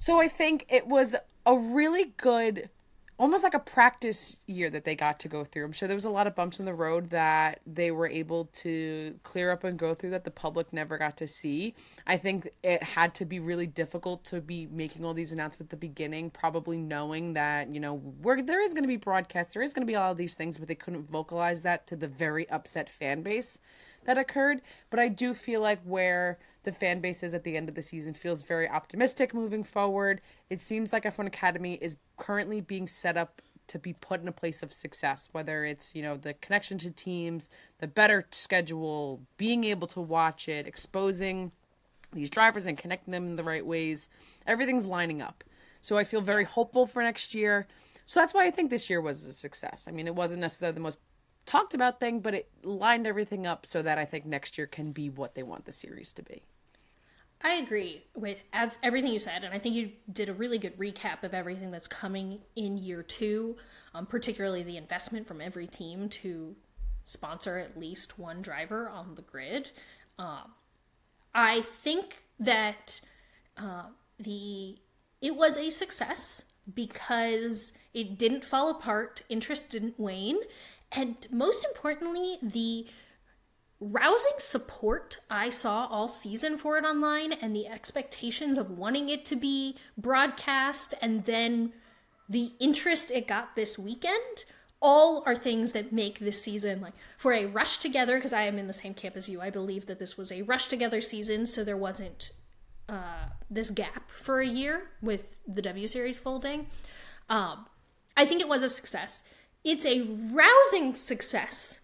So 0.00 0.18
I 0.18 0.28
think 0.28 0.64
it 0.70 0.86
was 0.86 1.14
a 1.44 1.58
really 1.58 2.14
good 2.16 2.70
almost 3.18 3.44
like 3.44 3.52
a 3.52 3.58
practice 3.58 4.38
year 4.46 4.70
that 4.70 4.86
they 4.86 4.94
got 4.94 5.20
to 5.20 5.28
go 5.28 5.44
through. 5.44 5.62
I'm 5.62 5.72
sure 5.72 5.86
there 5.86 5.94
was 5.94 6.06
a 6.06 6.10
lot 6.10 6.26
of 6.26 6.34
bumps 6.34 6.58
in 6.58 6.64
the 6.64 6.72
road 6.72 7.10
that 7.10 7.60
they 7.66 7.90
were 7.90 8.08
able 8.08 8.46
to 8.46 9.14
clear 9.24 9.50
up 9.52 9.62
and 9.62 9.78
go 9.78 9.94
through 9.94 10.08
that 10.10 10.24
the 10.24 10.30
public 10.30 10.72
never 10.72 10.96
got 10.96 11.18
to 11.18 11.28
see. 11.28 11.74
I 12.06 12.16
think 12.16 12.48
it 12.62 12.82
had 12.82 13.12
to 13.16 13.26
be 13.26 13.40
really 13.40 13.66
difficult 13.66 14.24
to 14.24 14.40
be 14.40 14.68
making 14.72 15.04
all 15.04 15.12
these 15.12 15.32
announcements 15.32 15.66
at 15.66 15.68
the 15.68 15.86
beginning, 15.86 16.30
probably 16.30 16.78
knowing 16.78 17.34
that, 17.34 17.68
you 17.68 17.78
know, 17.78 17.98
where 18.22 18.40
there 18.42 18.62
is 18.62 18.72
going 18.72 18.84
to 18.84 18.88
be 18.88 18.96
broadcasts, 18.96 19.52
there 19.52 19.62
is 19.62 19.74
going 19.74 19.86
to 19.86 19.90
be 19.90 19.96
all 19.96 20.12
of 20.12 20.16
these 20.16 20.34
things, 20.34 20.56
but 20.56 20.66
they 20.66 20.74
couldn't 20.74 21.10
vocalize 21.10 21.60
that 21.60 21.86
to 21.88 21.96
the 21.96 22.08
very 22.08 22.48
upset 22.48 22.88
fan 22.88 23.20
base 23.20 23.58
that 24.06 24.16
occurred. 24.16 24.62
But 24.88 24.98
I 24.98 25.08
do 25.08 25.34
feel 25.34 25.60
like 25.60 25.82
where 25.84 26.38
the 26.62 26.72
fan 26.72 27.00
base 27.00 27.22
is 27.22 27.34
at 27.34 27.44
the 27.44 27.56
end 27.56 27.68
of 27.68 27.74
the 27.74 27.82
season 27.82 28.14
feels 28.14 28.42
very 28.42 28.68
optimistic 28.68 29.32
moving 29.32 29.64
forward. 29.64 30.20
It 30.50 30.60
seems 30.60 30.92
like 30.92 31.04
F1 31.04 31.26
Academy 31.26 31.74
is 31.80 31.96
currently 32.16 32.60
being 32.60 32.86
set 32.86 33.16
up 33.16 33.40
to 33.68 33.78
be 33.78 33.92
put 33.92 34.20
in 34.20 34.26
a 34.26 34.32
place 34.32 34.62
of 34.62 34.72
success, 34.72 35.28
whether 35.32 35.64
it's, 35.64 35.94
you 35.94 36.02
know, 36.02 36.16
the 36.16 36.34
connection 36.34 36.76
to 36.78 36.90
teams, 36.90 37.48
the 37.78 37.86
better 37.86 38.26
schedule, 38.32 39.20
being 39.36 39.62
able 39.64 39.86
to 39.86 40.00
watch 40.00 40.48
it, 40.48 40.66
exposing 40.66 41.52
these 42.12 42.30
drivers 42.30 42.66
and 42.66 42.76
connecting 42.76 43.12
them 43.12 43.26
in 43.26 43.36
the 43.36 43.44
right 43.44 43.64
ways. 43.64 44.08
Everything's 44.46 44.86
lining 44.86 45.22
up. 45.22 45.44
So 45.82 45.96
I 45.96 46.04
feel 46.04 46.20
very 46.20 46.44
hopeful 46.44 46.86
for 46.86 47.02
next 47.02 47.32
year. 47.32 47.68
So 48.06 48.18
that's 48.18 48.34
why 48.34 48.44
I 48.44 48.50
think 48.50 48.70
this 48.70 48.90
year 48.90 49.00
was 49.00 49.24
a 49.24 49.32
success. 49.32 49.86
I 49.88 49.92
mean, 49.92 50.08
it 50.08 50.14
wasn't 50.16 50.40
necessarily 50.40 50.74
the 50.74 50.80
most 50.80 50.98
talked 51.46 51.74
about 51.74 52.00
thing, 52.00 52.20
but 52.20 52.34
it 52.34 52.48
lined 52.62 53.06
everything 53.06 53.46
up 53.46 53.66
so 53.66 53.82
that 53.82 53.98
I 53.98 54.04
think 54.04 54.26
next 54.26 54.58
year 54.58 54.66
can 54.66 54.92
be 54.92 55.10
what 55.10 55.34
they 55.34 55.42
want 55.42 55.64
the 55.64 55.72
series 55.72 56.12
to 56.12 56.22
be. 56.22 56.42
I 57.42 57.54
agree 57.54 58.04
with 58.14 58.38
ev- 58.52 58.76
everything 58.82 59.12
you 59.12 59.18
said, 59.18 59.44
and 59.44 59.54
I 59.54 59.58
think 59.58 59.74
you 59.74 59.92
did 60.12 60.28
a 60.28 60.34
really 60.34 60.58
good 60.58 60.78
recap 60.78 61.22
of 61.22 61.32
everything 61.32 61.70
that's 61.70 61.88
coming 61.88 62.40
in 62.54 62.76
year 62.76 63.02
two, 63.02 63.56
um, 63.94 64.04
particularly 64.04 64.62
the 64.62 64.76
investment 64.76 65.26
from 65.26 65.40
every 65.40 65.66
team 65.66 66.08
to 66.10 66.54
sponsor 67.06 67.58
at 67.58 67.78
least 67.78 68.18
one 68.18 68.42
driver 68.42 68.88
on 68.88 69.14
the 69.14 69.22
grid. 69.22 69.70
Um, 70.18 70.52
I 71.34 71.62
think 71.62 72.24
that 72.38 73.00
uh, 73.56 73.84
the 74.18 74.76
it 75.22 75.34
was 75.34 75.56
a 75.56 75.70
success 75.70 76.42
because 76.74 77.76
it 77.94 78.18
didn't 78.18 78.44
fall 78.44 78.70
apart, 78.70 79.22
interest 79.28 79.70
didn't 79.70 79.98
wane, 79.98 80.38
and 80.92 81.26
most 81.30 81.64
importantly, 81.64 82.38
the 82.42 82.86
rousing 83.80 84.38
support 84.38 85.18
I 85.30 85.50
saw 85.50 85.86
all 85.86 86.08
season 86.08 86.58
for 86.58 86.76
it 86.76 86.84
online 86.84 87.32
and 87.32 87.56
the 87.56 87.66
expectations 87.66 88.58
of 88.58 88.70
wanting 88.70 89.08
it 89.08 89.24
to 89.26 89.36
be 89.36 89.76
broadcast 89.96 90.92
and 91.00 91.24
then 91.24 91.72
the 92.28 92.52
interest 92.60 93.10
it 93.10 93.26
got 93.26 93.56
this 93.56 93.78
weekend 93.78 94.44
all 94.82 95.22
are 95.26 95.34
things 95.34 95.72
that 95.72 95.92
make 95.92 96.18
this 96.18 96.42
season 96.42 96.80
like 96.80 96.92
for 97.16 97.32
a 97.32 97.46
rush 97.46 97.78
together 97.78 98.16
because 98.16 98.32
I 98.32 98.42
am 98.42 98.58
in 98.58 98.66
the 98.66 98.72
same 98.72 98.94
camp 98.94 99.16
as 99.16 99.28
you. 99.28 99.40
I 99.40 99.50
believe 99.50 99.86
that 99.86 99.98
this 99.98 100.16
was 100.16 100.32
a 100.32 100.42
rush 100.42 100.66
together 100.66 101.00
season 101.00 101.46
so 101.46 101.64
there 101.64 101.76
wasn't 101.76 102.32
uh, 102.88 103.28
this 103.50 103.70
gap 103.70 104.10
for 104.10 104.40
a 104.40 104.46
year 104.46 104.90
with 105.02 105.38
the 105.46 105.62
W 105.62 105.86
series 105.86 106.18
folding. 106.18 106.66
Um, 107.28 107.66
I 108.16 108.24
think 108.24 108.40
it 108.40 108.48
was 108.48 108.62
a 108.62 108.70
success 108.70 109.22
it's 109.64 109.84
a 109.84 110.02
rousing 110.02 110.94
success 110.94 111.80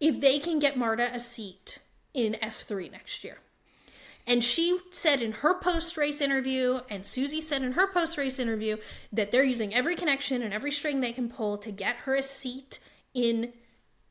if 0.00 0.20
they 0.20 0.38
can 0.38 0.58
get 0.58 0.76
Marta 0.76 1.10
a 1.12 1.18
seat 1.18 1.78
in 2.14 2.34
F3 2.34 2.90
next 2.90 3.24
year. 3.24 3.38
And 4.26 4.42
she 4.42 4.78
said 4.90 5.22
in 5.22 5.32
her 5.32 5.54
post 5.54 5.96
race 5.96 6.20
interview, 6.20 6.80
and 6.90 7.06
Susie 7.06 7.40
said 7.40 7.62
in 7.62 7.72
her 7.72 7.86
post 7.86 8.18
race 8.18 8.38
interview, 8.38 8.76
that 9.12 9.30
they're 9.30 9.44
using 9.44 9.72
every 9.72 9.94
connection 9.94 10.42
and 10.42 10.52
every 10.52 10.72
string 10.72 11.00
they 11.00 11.12
can 11.12 11.28
pull 11.28 11.58
to 11.58 11.70
get 11.70 11.96
her 11.98 12.14
a 12.14 12.22
seat 12.22 12.80
in 13.14 13.52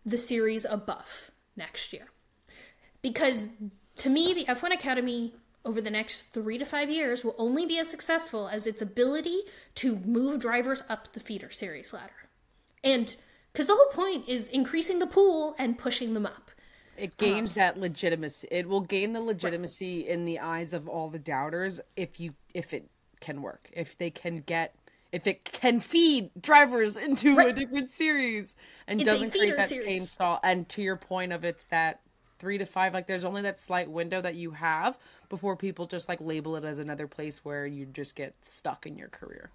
the 0.06 0.18
series 0.18 0.66
above 0.66 1.32
next 1.58 1.92
year. 1.92 2.08
Because 3.02 3.48
to 3.98 4.10
me, 4.10 4.34
the 4.34 4.46
F1 4.46 4.74
Academy 4.74 5.34
over 5.66 5.82
the 5.82 5.90
next 5.90 6.26
three 6.32 6.58
to 6.58 6.66
five 6.66 6.90
years 6.90 7.24
will 7.24 7.36
only 7.38 7.66
be 7.66 7.80
as 7.80 7.90
successful 7.90 8.48
as 8.48 8.68
its 8.68 8.82
ability 8.82 9.42
to 9.74 9.98
move 9.98 10.40
drivers 10.40 10.84
up 10.88 11.12
the 11.14 11.20
feeder 11.20 11.50
series 11.50 11.92
ladder. 11.92 12.25
And 12.86 13.16
because 13.52 13.68
the 13.68 13.76
whole 13.76 13.92
point 13.92 14.30
is 14.30 14.48
increasing 14.48 15.00
the 15.00 15.08
pool 15.08 15.56
and 15.58 15.78
pushing 15.78 16.14
them 16.14 16.26
up. 16.26 16.52
It 16.98 17.18
gains 17.18 17.58
um, 17.58 17.62
that 17.62 17.80
legitimacy. 17.80 18.48
It 18.52 18.70
will 18.70 18.82
gain 18.82 19.14
the 19.14 19.22
legitimacy 19.22 20.04
right. 20.04 20.10
in 20.10 20.26
the 20.26 20.40
eyes 20.40 20.72
of 20.72 20.88
all 20.88 21.10
the 21.10 21.20
doubters 21.20 21.82
if 21.98 22.20
you 22.20 22.36
if 22.54 22.74
it 22.74 22.90
can 23.20 23.42
work. 23.42 23.70
If 23.74 23.98
they 23.98 24.10
can 24.10 24.38
get 24.38 24.76
if 25.12 25.28
it 25.28 25.46
can 25.46 25.80
feed 25.80 26.30
drivers 26.42 26.98
into 26.98 27.40
a 27.40 27.54
different 27.54 27.92
series 27.92 28.56
and 28.88 29.00
It's 29.00 29.10
doesn't 29.10 29.32
create 29.32 29.56
that 29.56 29.70
series. 29.70 29.86
same 29.86 30.02
stall. 30.02 30.40
And 30.44 30.68
to 30.70 30.82
your 30.82 30.98
point 30.98 31.32
of 31.32 31.46
it's 31.46 31.66
that 31.66 32.02
three 32.38 32.58
to 32.58 32.66
five, 32.66 32.94
like 32.94 33.08
there's 33.08 33.24
only 33.24 33.42
that 33.44 33.60
slight 33.60 33.90
window 33.90 34.22
that 34.22 34.36
you 34.36 34.52
have 34.52 34.98
before 35.30 35.56
people 35.56 35.86
just 35.86 36.10
like 36.10 36.20
label 36.20 36.56
it 36.58 36.66
as 36.66 36.80
another 36.80 37.08
place 37.08 37.44
where 37.44 37.66
you 37.66 37.86
just 37.86 38.16
get 38.16 38.36
stuck 38.42 38.86
in 38.86 38.98
your 38.98 39.08
career. 39.08 39.50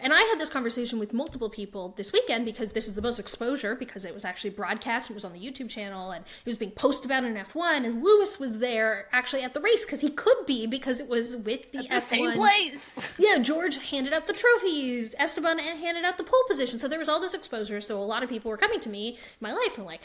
And 0.00 0.12
I 0.12 0.20
had 0.22 0.38
this 0.38 0.48
conversation 0.48 0.98
with 0.98 1.12
multiple 1.12 1.50
people 1.50 1.94
this 1.96 2.12
weekend 2.12 2.44
because 2.44 2.72
this 2.72 2.86
is 2.86 2.94
the 2.94 3.02
most 3.02 3.18
exposure 3.18 3.74
because 3.74 4.04
it 4.04 4.14
was 4.14 4.24
actually 4.24 4.50
broadcast. 4.50 5.10
It 5.10 5.14
was 5.14 5.24
on 5.24 5.32
the 5.32 5.40
YouTube 5.40 5.68
channel 5.68 6.12
and 6.12 6.24
it 6.24 6.46
was 6.46 6.56
being 6.56 6.70
posted 6.70 7.06
about 7.10 7.24
in 7.24 7.34
F1. 7.34 7.84
And 7.84 8.02
Lewis 8.02 8.38
was 8.38 8.58
there 8.60 9.08
actually 9.12 9.42
at 9.42 9.54
the 9.54 9.60
race 9.60 9.84
because 9.84 10.00
he 10.00 10.10
could 10.10 10.46
be 10.46 10.66
because 10.66 11.00
it 11.00 11.08
was 11.08 11.36
with 11.36 11.72
the, 11.72 11.78
The 11.78 11.88
F1. 11.88 12.00
same 12.00 12.32
place. 12.32 13.12
Yeah, 13.18 13.38
George 13.38 13.76
handed 13.90 14.12
out 14.12 14.26
the 14.26 14.32
trophies. 14.32 15.14
Esteban 15.18 15.58
handed 15.58 16.04
out 16.04 16.16
the 16.18 16.24
pole 16.24 16.44
position. 16.46 16.78
So 16.78 16.86
there 16.86 16.98
was 17.00 17.08
all 17.08 17.20
this 17.20 17.34
exposure. 17.34 17.80
So 17.80 18.00
a 18.00 18.04
lot 18.04 18.22
of 18.22 18.28
people 18.28 18.50
were 18.50 18.56
coming 18.56 18.80
to 18.80 18.88
me 18.88 19.08
in 19.10 19.16
my 19.40 19.52
life 19.52 19.76
and 19.76 19.86
like 19.86 20.02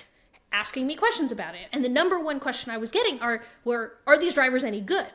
asking 0.51 0.87
me 0.87 0.95
questions 0.95 1.31
about 1.31 1.53
it. 1.55 1.67
And 1.71 1.83
the 1.85 1.89
number 1.89 2.19
one 2.19 2.39
question 2.39 2.71
I 2.71 2.77
was 2.77 2.89
getting 2.91 3.19
are 3.21 3.43
were 3.63 3.97
are 4.07 4.17
these 4.17 4.33
drivers 4.33 4.63
any 4.63 4.81
good? 4.81 5.07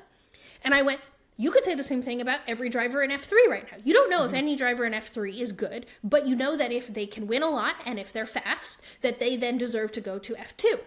And 0.63 0.75
I 0.75 0.83
went, 0.83 1.01
you 1.41 1.53
could 1.53 1.65
say 1.65 1.75
the 1.77 1.85
same 1.85 2.03
thing 2.03 2.21
about 2.21 2.41
every 2.49 2.69
driver 2.69 3.01
in 3.03 3.11
F3 3.11 3.33
right 3.49 3.65
now. 3.71 3.79
You 3.85 3.95
don't 3.95 4.11
know 4.11 4.25
if 4.25 4.29
mm-hmm. 4.29 4.37
any 4.37 4.57
driver 4.57 4.85
in 4.85 4.93
F3 4.93 5.41
is 5.41 5.53
good, 5.53 5.87
but 6.03 6.27
you 6.27 6.35
know 6.35 6.57
that 6.57 6.73
if 6.73 6.89
they 6.89 7.07
can 7.07 7.29
win 7.29 7.45
a 7.45 7.49
lot 7.49 7.77
and 7.87 7.99
if 7.99 8.13
they're 8.13 8.27
fast, 8.27 8.83
that 9.03 9.21
they 9.21 9.37
then 9.37 9.57
deserve 9.57 9.93
to 9.93 10.01
go 10.01 10.19
to 10.19 10.35
F2. 10.35 10.81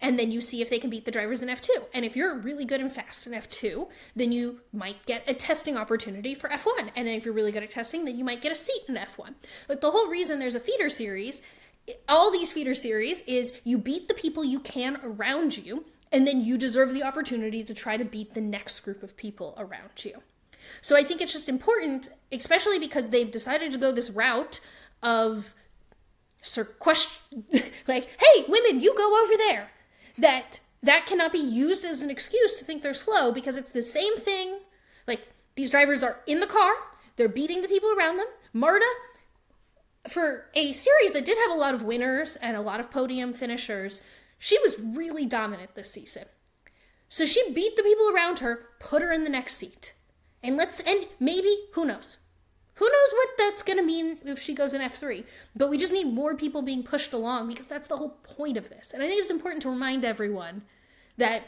And 0.00 0.18
then 0.18 0.30
you 0.30 0.40
see 0.40 0.62
if 0.62 0.70
they 0.70 0.78
can 0.78 0.90
beat 0.90 1.06
the 1.06 1.10
drivers 1.10 1.42
in 1.42 1.48
F2. 1.48 1.70
And 1.92 2.04
if 2.04 2.14
you're 2.14 2.36
really 2.36 2.64
good 2.64 2.80
and 2.80 2.92
fast 2.92 3.26
in 3.26 3.32
F2, 3.32 3.88
then 4.14 4.30
you 4.30 4.60
might 4.72 5.04
get 5.06 5.28
a 5.28 5.34
testing 5.34 5.76
opportunity 5.76 6.34
for 6.34 6.48
F1. 6.48 6.90
And 6.94 7.08
then 7.08 7.14
if 7.16 7.24
you're 7.24 7.34
really 7.34 7.52
good 7.52 7.64
at 7.64 7.70
testing, 7.70 8.04
then 8.04 8.16
you 8.16 8.24
might 8.24 8.42
get 8.42 8.52
a 8.52 8.56
seat 8.56 8.82
in 8.88 8.94
F1. 8.94 9.34
But 9.66 9.80
the 9.80 9.90
whole 9.90 10.08
reason 10.08 10.38
there's 10.38 10.54
a 10.54 10.60
feeder 10.60 10.90
series, 10.90 11.42
all 12.08 12.30
these 12.30 12.52
feeder 12.52 12.74
series, 12.74 13.22
is 13.22 13.60
you 13.64 13.78
beat 13.78 14.06
the 14.06 14.14
people 14.14 14.44
you 14.44 14.60
can 14.60 15.00
around 15.02 15.56
you, 15.56 15.84
and 16.12 16.26
then 16.26 16.42
you 16.42 16.56
deserve 16.56 16.94
the 16.94 17.02
opportunity 17.02 17.64
to 17.64 17.74
try 17.74 17.96
to 17.96 18.04
beat 18.04 18.34
the 18.34 18.40
next 18.40 18.80
group 18.80 19.02
of 19.02 19.16
people 19.16 19.54
around 19.58 20.04
you. 20.04 20.22
So 20.80 20.96
I 20.96 21.02
think 21.02 21.20
it's 21.20 21.32
just 21.32 21.48
important, 21.48 22.08
especially 22.32 22.78
because 22.78 23.10
they've 23.10 23.30
decided 23.30 23.72
to 23.72 23.78
go 23.78 23.92
this 23.92 24.10
route 24.10 24.60
of 25.02 25.54
question 26.78 27.44
like 27.88 28.08
hey 28.20 28.44
women 28.48 28.80
you 28.80 28.94
go 28.96 29.22
over 29.22 29.36
there. 29.36 29.70
That 30.18 30.60
that 30.82 31.06
cannot 31.06 31.32
be 31.32 31.38
used 31.38 31.84
as 31.84 32.02
an 32.02 32.10
excuse 32.10 32.56
to 32.56 32.64
think 32.64 32.82
they're 32.82 32.94
slow 32.94 33.32
because 33.32 33.56
it's 33.56 33.70
the 33.70 33.82
same 33.82 34.16
thing. 34.16 34.58
Like 35.06 35.28
these 35.56 35.70
drivers 35.70 36.02
are 36.02 36.20
in 36.26 36.40
the 36.40 36.46
car. 36.46 36.72
They're 37.16 37.28
beating 37.28 37.62
the 37.62 37.68
people 37.68 37.90
around 37.96 38.18
them. 38.18 38.26
Marta 38.52 38.86
for 40.08 40.46
a 40.54 40.72
series 40.72 41.12
that 41.12 41.24
did 41.24 41.36
have 41.38 41.50
a 41.50 41.60
lot 41.60 41.74
of 41.74 41.82
winners 41.82 42.36
and 42.36 42.56
a 42.56 42.60
lot 42.60 42.78
of 42.78 42.90
podium 42.90 43.32
finishers 43.32 44.02
she 44.38 44.58
was 44.62 44.78
really 44.78 45.26
dominant 45.26 45.74
this 45.74 45.90
season 45.90 46.24
so 47.08 47.24
she 47.24 47.52
beat 47.52 47.76
the 47.76 47.82
people 47.82 48.10
around 48.10 48.40
her 48.40 48.66
put 48.80 49.02
her 49.02 49.12
in 49.12 49.24
the 49.24 49.30
next 49.30 49.56
seat 49.56 49.94
and 50.42 50.56
let's 50.56 50.80
and 50.80 51.06
maybe 51.20 51.56
who 51.72 51.84
knows 51.84 52.18
who 52.76 52.84
knows 52.84 53.12
what 53.12 53.28
that's 53.38 53.62
going 53.62 53.78
to 53.78 53.82
mean 53.82 54.18
if 54.24 54.38
she 54.38 54.52
goes 54.52 54.74
in 54.74 54.82
F3? 54.82 55.24
But 55.54 55.70
we 55.70 55.78
just 55.78 55.94
need 55.94 56.12
more 56.12 56.34
people 56.34 56.60
being 56.60 56.82
pushed 56.82 57.14
along 57.14 57.48
because 57.48 57.68
that's 57.68 57.88
the 57.88 57.96
whole 57.96 58.18
point 58.22 58.58
of 58.58 58.68
this. 58.68 58.92
And 58.92 59.02
I 59.02 59.06
think 59.08 59.20
it's 59.20 59.30
important 59.30 59.62
to 59.62 59.70
remind 59.70 60.04
everyone 60.04 60.62
that 61.16 61.44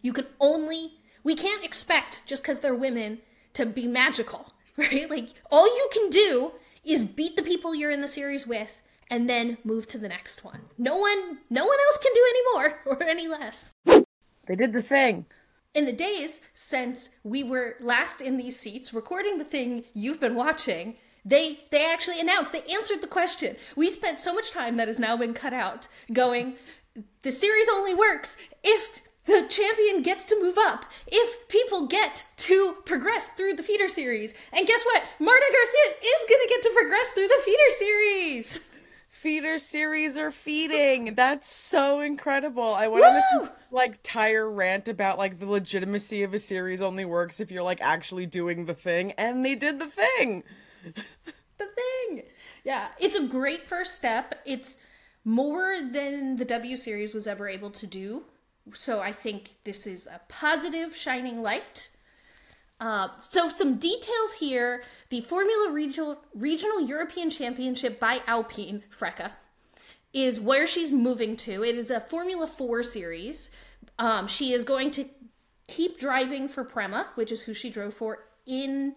you 0.00 0.12
can 0.12 0.26
only, 0.38 0.92
we 1.24 1.34
can't 1.34 1.64
expect 1.64 2.22
just 2.24 2.42
because 2.42 2.60
they're 2.60 2.74
women 2.74 3.18
to 3.54 3.66
be 3.66 3.88
magical, 3.88 4.54
right? 4.76 5.10
Like 5.10 5.30
all 5.50 5.66
you 5.66 5.88
can 5.92 6.08
do 6.08 6.52
is 6.84 7.04
beat 7.04 7.36
the 7.36 7.42
people 7.42 7.74
you're 7.74 7.90
in 7.90 8.00
the 8.00 8.08
series 8.08 8.46
with 8.46 8.80
and 9.10 9.28
then 9.28 9.58
move 9.64 9.86
to 9.88 9.98
the 9.98 10.08
next 10.08 10.44
one. 10.44 10.62
No 10.78 10.96
one, 10.96 11.38
no 11.50 11.64
one 11.66 11.78
else 11.86 11.98
can 11.98 12.12
do 12.14 12.24
any 12.28 12.40
more 12.52 12.80
or 12.86 13.02
any 13.04 13.28
less. 13.28 13.74
They 14.46 14.56
did 14.56 14.72
the 14.72 14.82
thing. 14.82 15.26
in 15.74 15.86
the 15.86 15.92
days 15.92 16.40
since 16.54 17.10
we 17.24 17.42
were 17.42 17.76
last 17.80 18.20
in 18.20 18.36
these 18.36 18.58
seats 18.58 18.94
recording 18.94 19.38
the 19.38 19.44
thing 19.44 19.84
you've 19.92 20.20
been 20.20 20.34
watching 20.36 20.94
they 21.24 21.60
they 21.70 21.84
actually 21.90 22.20
announced 22.20 22.52
they 22.52 22.62
answered 22.72 23.00
the 23.00 23.06
question. 23.06 23.56
We 23.76 23.88
spent 23.90 24.20
so 24.20 24.34
much 24.34 24.50
time 24.52 24.76
that 24.76 24.88
has 24.88 25.00
now 25.00 25.16
been 25.16 25.32
cut 25.34 25.52
out 25.54 25.88
going 26.12 26.56
the 27.22 27.32
series 27.32 27.66
only 27.72 27.94
works 27.94 28.36
if 28.62 29.00
the 29.24 29.46
champion 29.48 30.02
gets 30.02 30.26
to 30.26 30.38
move 30.40 30.56
up 30.58 30.84
if 31.06 31.48
people 31.48 31.86
get 31.86 32.26
to 32.36 32.76
progress 32.84 33.30
through 33.30 33.54
the 33.54 33.62
feeder 33.62 33.88
series. 33.88 34.34
And 34.52 34.66
guess 34.66 34.84
what? 34.84 35.02
Marta 35.18 35.46
garcia 35.50 35.96
is 36.02 36.26
going 36.28 36.42
to 36.46 36.48
get 36.48 36.62
to 36.62 36.70
progress 36.74 37.12
through 37.12 37.28
the 37.28 37.42
feeder 37.44 37.70
series 37.70 38.68
Feeder 39.24 39.58
series 39.58 40.18
are 40.18 40.30
feeding. 40.30 41.14
That's 41.14 41.48
so 41.48 42.02
incredible. 42.02 42.74
I 42.74 42.88
went 42.88 43.06
on 43.06 43.14
this 43.14 43.50
like 43.70 44.02
tire 44.02 44.50
rant 44.50 44.86
about 44.86 45.16
like 45.16 45.38
the 45.38 45.46
legitimacy 45.46 46.24
of 46.24 46.34
a 46.34 46.38
series 46.38 46.82
only 46.82 47.06
works 47.06 47.40
if 47.40 47.50
you're 47.50 47.62
like 47.62 47.80
actually 47.80 48.26
doing 48.26 48.66
the 48.66 48.74
thing, 48.74 49.12
and 49.12 49.42
they 49.42 49.54
did 49.54 49.78
the 49.80 49.86
thing. 49.86 50.44
the 51.56 51.64
thing. 51.64 52.24
Yeah, 52.64 52.88
it's 52.98 53.16
a 53.16 53.26
great 53.26 53.66
first 53.66 53.94
step. 53.94 54.34
It's 54.44 54.76
more 55.24 55.78
than 55.80 56.36
the 56.36 56.44
W 56.44 56.76
series 56.76 57.14
was 57.14 57.26
ever 57.26 57.48
able 57.48 57.70
to 57.70 57.86
do. 57.86 58.24
So 58.74 59.00
I 59.00 59.12
think 59.12 59.54
this 59.64 59.86
is 59.86 60.06
a 60.06 60.20
positive 60.28 60.94
shining 60.94 61.40
light. 61.40 61.88
Uh, 62.80 63.08
so 63.18 63.48
some 63.48 63.76
details 63.76 64.34
here: 64.40 64.82
the 65.10 65.20
Formula 65.20 65.70
Regional 65.72 66.18
Regional 66.34 66.80
European 66.80 67.30
Championship 67.30 68.00
by 68.00 68.20
Alpine 68.26 68.82
FRECA 68.90 69.32
is 70.12 70.40
where 70.40 70.66
she's 70.66 70.90
moving 70.90 71.36
to. 71.36 71.64
It 71.64 71.76
is 71.76 71.90
a 71.90 72.00
Formula 72.00 72.46
Four 72.46 72.82
series. 72.82 73.50
Um, 73.98 74.26
she 74.26 74.52
is 74.52 74.64
going 74.64 74.90
to 74.92 75.08
keep 75.66 75.98
driving 75.98 76.48
for 76.48 76.64
Prema, 76.64 77.08
which 77.14 77.32
is 77.32 77.42
who 77.42 77.54
she 77.54 77.70
drove 77.70 77.94
for 77.94 78.26
in 78.46 78.94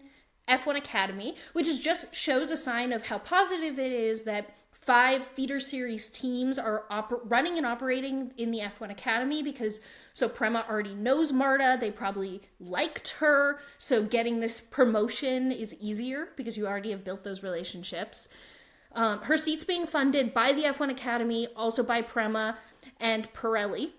F1 0.48 0.76
Academy, 0.76 1.36
which 1.52 1.66
is 1.66 1.78
just 1.78 2.14
shows 2.14 2.50
a 2.50 2.56
sign 2.56 2.92
of 2.92 3.06
how 3.06 3.18
positive 3.18 3.78
it 3.78 3.92
is 3.92 4.24
that 4.24 4.54
five 4.72 5.24
feeder 5.24 5.60
series 5.60 6.08
teams 6.08 6.58
are 6.58 6.84
running 7.24 7.58
and 7.58 7.66
operating 7.66 8.32
in 8.36 8.50
the 8.50 8.60
F1 8.60 8.90
Academy 8.90 9.42
because 9.42 9.80
so 10.18 10.28
Prema 10.28 10.66
already 10.68 10.94
knows 10.94 11.30
Marta, 11.30 11.76
they 11.78 11.92
probably 11.92 12.40
liked 12.58 13.10
her, 13.20 13.60
so 13.78 14.02
getting 14.02 14.40
this 14.40 14.60
promotion 14.60 15.52
is 15.52 15.76
easier 15.80 16.30
because 16.34 16.56
you 16.56 16.66
already 16.66 16.90
have 16.90 17.04
built 17.04 17.22
those 17.22 17.44
relationships. 17.44 18.28
Um, 18.96 19.20
her 19.20 19.36
seat's 19.36 19.62
being 19.62 19.86
funded 19.86 20.34
by 20.34 20.52
the 20.52 20.62
F1 20.64 20.90
Academy, 20.90 21.46
also 21.54 21.84
by 21.84 22.02
Prema 22.02 22.58
and 22.98 23.32
Pirelli. 23.32 23.90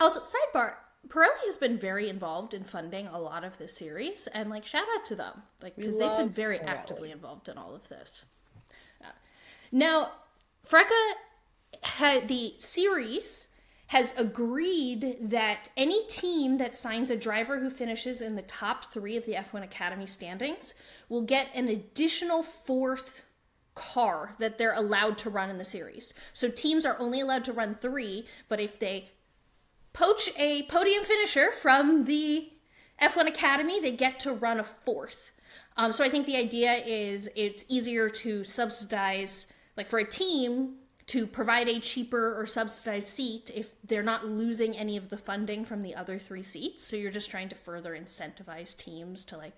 Also, 0.00 0.22
sidebar, 0.22 0.74
Pirelli 1.06 1.44
has 1.44 1.56
been 1.56 1.78
very 1.78 2.08
involved 2.08 2.54
in 2.54 2.64
funding 2.64 3.06
a 3.06 3.20
lot 3.20 3.44
of 3.44 3.58
this 3.58 3.76
series, 3.76 4.26
and 4.34 4.50
like 4.50 4.66
shout 4.66 4.86
out 4.96 5.04
to 5.04 5.14
them, 5.14 5.42
like 5.62 5.76
because 5.76 5.96
they've 5.96 6.16
been 6.18 6.28
very 6.28 6.58
Pirelli. 6.58 6.66
actively 6.66 7.10
involved 7.12 7.48
in 7.48 7.56
all 7.56 7.72
of 7.72 7.88
this. 7.88 8.24
Uh, 9.00 9.12
now, 9.70 10.10
FRECA 10.68 11.12
had 11.82 12.26
the 12.26 12.54
series 12.58 13.46
has 13.92 14.14
agreed 14.16 15.18
that 15.20 15.68
any 15.76 16.06
team 16.06 16.56
that 16.56 16.74
signs 16.74 17.10
a 17.10 17.16
driver 17.16 17.58
who 17.58 17.68
finishes 17.68 18.22
in 18.22 18.36
the 18.36 18.40
top 18.40 18.90
three 18.90 19.18
of 19.18 19.26
the 19.26 19.34
F1 19.34 19.62
Academy 19.62 20.06
standings 20.06 20.72
will 21.10 21.20
get 21.20 21.48
an 21.54 21.68
additional 21.68 22.42
fourth 22.42 23.20
car 23.74 24.34
that 24.38 24.56
they're 24.56 24.72
allowed 24.72 25.18
to 25.18 25.28
run 25.28 25.50
in 25.50 25.58
the 25.58 25.64
series. 25.66 26.14
So 26.32 26.48
teams 26.48 26.86
are 26.86 26.98
only 26.98 27.20
allowed 27.20 27.44
to 27.44 27.52
run 27.52 27.74
three, 27.74 28.24
but 28.48 28.60
if 28.60 28.78
they 28.78 29.10
poach 29.92 30.30
a 30.38 30.62
podium 30.62 31.04
finisher 31.04 31.50
from 31.50 32.04
the 32.04 32.48
F1 32.98 33.28
Academy, 33.28 33.78
they 33.78 33.92
get 33.92 34.18
to 34.20 34.32
run 34.32 34.58
a 34.58 34.64
fourth. 34.64 35.32
Um, 35.76 35.92
so 35.92 36.02
I 36.02 36.08
think 36.08 36.24
the 36.24 36.38
idea 36.38 36.76
is 36.76 37.28
it's 37.36 37.66
easier 37.68 38.08
to 38.08 38.42
subsidize, 38.42 39.48
like 39.76 39.88
for 39.88 39.98
a 39.98 40.08
team, 40.08 40.76
to 41.06 41.26
provide 41.26 41.68
a 41.68 41.80
cheaper 41.80 42.38
or 42.38 42.46
subsidized 42.46 43.08
seat 43.08 43.50
if 43.54 43.74
they're 43.82 44.02
not 44.02 44.26
losing 44.26 44.76
any 44.76 44.96
of 44.96 45.08
the 45.08 45.16
funding 45.16 45.64
from 45.64 45.82
the 45.82 45.94
other 45.94 46.18
three 46.18 46.42
seats. 46.42 46.84
So 46.84 46.96
you're 46.96 47.10
just 47.10 47.30
trying 47.30 47.48
to 47.48 47.54
further 47.54 47.96
incentivize 47.96 48.76
teams 48.76 49.24
to 49.26 49.36
like. 49.36 49.54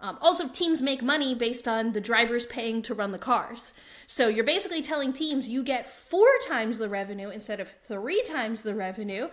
Um, 0.00 0.18
also, 0.20 0.48
teams 0.48 0.82
make 0.82 1.02
money 1.02 1.34
based 1.34 1.68
on 1.68 1.92
the 1.92 2.00
drivers 2.00 2.44
paying 2.44 2.82
to 2.82 2.94
run 2.94 3.12
the 3.12 3.18
cars. 3.18 3.72
So 4.06 4.28
you're 4.28 4.44
basically 4.44 4.82
telling 4.82 5.12
teams 5.12 5.48
you 5.48 5.62
get 5.62 5.88
four 5.88 6.28
times 6.46 6.78
the 6.78 6.88
revenue 6.88 7.30
instead 7.30 7.60
of 7.60 7.72
three 7.84 8.22
times 8.24 8.62
the 8.62 8.74
revenue 8.74 9.28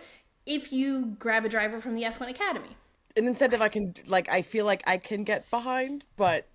if 0.46 0.72
you 0.72 1.16
grab 1.20 1.46
a 1.46 1.50
driver 1.50 1.80
from 1.80 1.96
the 1.96 2.04
F1 2.04 2.30
Academy. 2.30 2.78
An 3.18 3.28
incentive 3.28 3.62
I 3.62 3.68
can 3.68 3.94
like. 4.08 4.30
I 4.30 4.42
feel 4.42 4.66
like 4.66 4.84
I 4.88 4.98
can 4.98 5.24
get 5.24 5.50
behind, 5.50 6.06
but 6.16 6.48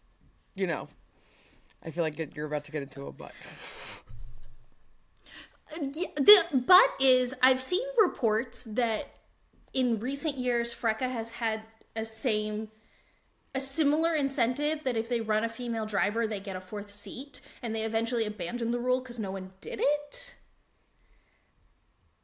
you 0.54 0.66
know, 0.66 0.88
I 1.84 1.90
feel 1.90 2.02
like 2.02 2.34
you're 2.34 2.46
about 2.46 2.64
to 2.64 2.72
get 2.72 2.82
into 2.82 3.06
a 3.06 3.12
but. 3.12 3.32
Yeah, 5.80 6.08
the 6.16 6.44
but 6.52 6.94
is 7.00 7.34
I've 7.42 7.60
seen 7.62 7.86
reports 7.98 8.64
that 8.64 9.16
in 9.72 9.98
recent 9.98 10.38
years 10.38 10.72
FRECA 10.74 11.10
has 11.10 11.30
had 11.30 11.62
a 11.94 12.04
same 12.04 12.68
a 13.54 13.60
similar 13.60 14.14
incentive 14.14 14.84
that 14.84 14.96
if 14.96 15.08
they 15.08 15.20
run 15.20 15.42
a 15.42 15.48
female 15.48 15.86
driver, 15.86 16.26
they 16.26 16.40
get 16.40 16.56
a 16.56 16.60
fourth 16.60 16.90
seat, 16.90 17.40
and 17.62 17.74
they 17.74 17.84
eventually 17.84 18.26
abandoned 18.26 18.72
the 18.72 18.78
rule 18.78 19.00
because 19.00 19.18
no 19.18 19.30
one 19.30 19.50
did 19.62 19.80
it. 19.82 20.34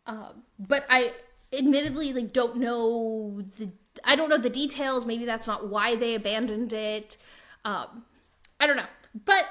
Um, 0.06 0.42
but 0.58 0.84
I 0.90 1.14
admittedly 1.52 2.12
like 2.12 2.32
don't 2.32 2.56
know 2.56 3.42
the 3.58 3.70
I 4.04 4.14
don't 4.16 4.28
know 4.28 4.38
the 4.38 4.50
details. 4.50 5.06
Maybe 5.06 5.24
that's 5.24 5.46
not 5.46 5.68
why 5.68 5.96
they 5.96 6.14
abandoned 6.14 6.72
it. 6.72 7.16
Um, 7.64 8.04
I 8.60 8.66
don't 8.66 8.76
know, 8.76 8.86
but 9.24 9.46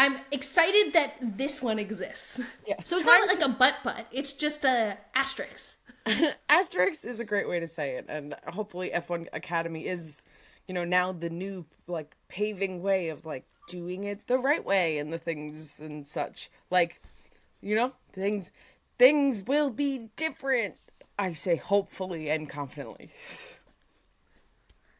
I'm 0.00 0.16
excited 0.32 0.94
that 0.94 1.12
this 1.36 1.60
one 1.60 1.78
exists. 1.78 2.40
Yes, 2.66 2.88
so 2.88 2.96
it's 2.96 3.04
not 3.04 3.26
like 3.26 3.46
a 3.46 3.52
butt 3.52 3.74
butt. 3.84 4.06
It's 4.10 4.32
just 4.32 4.64
a 4.64 4.96
asterisk. 5.14 5.76
Asterisk 6.48 7.04
is 7.04 7.20
a 7.20 7.24
great 7.24 7.46
way 7.46 7.60
to 7.60 7.66
say 7.66 7.96
it, 7.96 8.06
and 8.08 8.34
hopefully 8.46 8.90
F1 8.94 9.26
Academy 9.34 9.86
is, 9.86 10.22
you 10.66 10.72
know, 10.72 10.86
now 10.86 11.12
the 11.12 11.28
new 11.28 11.66
like 11.86 12.16
paving 12.28 12.80
way 12.80 13.10
of 13.10 13.26
like 13.26 13.44
doing 13.68 14.04
it 14.04 14.26
the 14.26 14.38
right 14.38 14.64
way 14.64 14.96
and 14.96 15.12
the 15.12 15.18
things 15.18 15.80
and 15.80 16.08
such. 16.08 16.50
Like, 16.70 17.02
you 17.60 17.76
know, 17.76 17.92
things 18.14 18.52
things 18.98 19.42
will 19.42 19.68
be 19.68 20.08
different. 20.16 20.76
I 21.18 21.34
say 21.34 21.56
hopefully 21.56 22.30
and 22.30 22.48
confidently. 22.48 23.10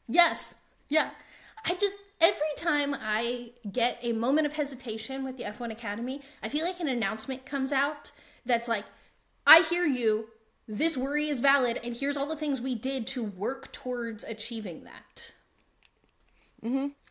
Yes. 0.06 0.56
Yeah. 0.90 1.08
I 1.64 1.74
just 1.76 2.02
every 2.20 2.54
time 2.56 2.94
I 2.98 3.52
get 3.70 3.98
a 4.02 4.12
moment 4.12 4.46
of 4.46 4.52
hesitation 4.54 5.24
with 5.24 5.36
the 5.36 5.44
F1 5.44 5.72
Academy, 5.72 6.20
I 6.42 6.48
feel 6.48 6.64
like 6.64 6.80
an 6.80 6.88
announcement 6.88 7.46
comes 7.46 7.72
out 7.72 8.12
that's 8.44 8.68
like, 8.68 8.84
I 9.46 9.62
hear 9.62 9.84
you. 9.84 10.28
This 10.68 10.96
worry 10.96 11.28
is 11.28 11.40
valid, 11.40 11.80
and 11.82 11.96
here's 11.96 12.16
all 12.16 12.26
the 12.26 12.36
things 12.36 12.60
we 12.60 12.76
did 12.76 13.06
to 13.08 13.24
work 13.24 13.72
towards 13.72 14.22
achieving 14.22 14.84
that. 14.84 15.32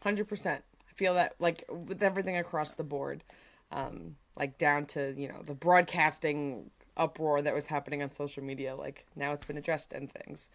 Hundred 0.02 0.30
percent. 0.30 0.64
I 0.90 0.94
feel 0.94 1.16
that 1.16 1.36
like 1.40 1.66
with 1.70 2.02
everything 2.02 2.38
across 2.38 2.76
the 2.76 2.84
board, 2.84 3.24
um, 3.72 4.16
like 4.38 4.58
down 4.58 4.86
to 4.88 5.14
you 5.18 5.28
know 5.28 5.42
the 5.46 5.56
broadcasting 5.56 6.70
uproar 6.96 7.42
that 7.42 7.54
was 7.54 7.66
happening 7.66 8.02
on 8.02 8.12
social 8.12 8.44
media. 8.44 8.76
Like 8.76 9.06
now 9.16 9.34
it's 9.34 9.46
been 9.46 9.58
addressed 9.58 9.92
and 9.92 10.10
things. 10.10 10.50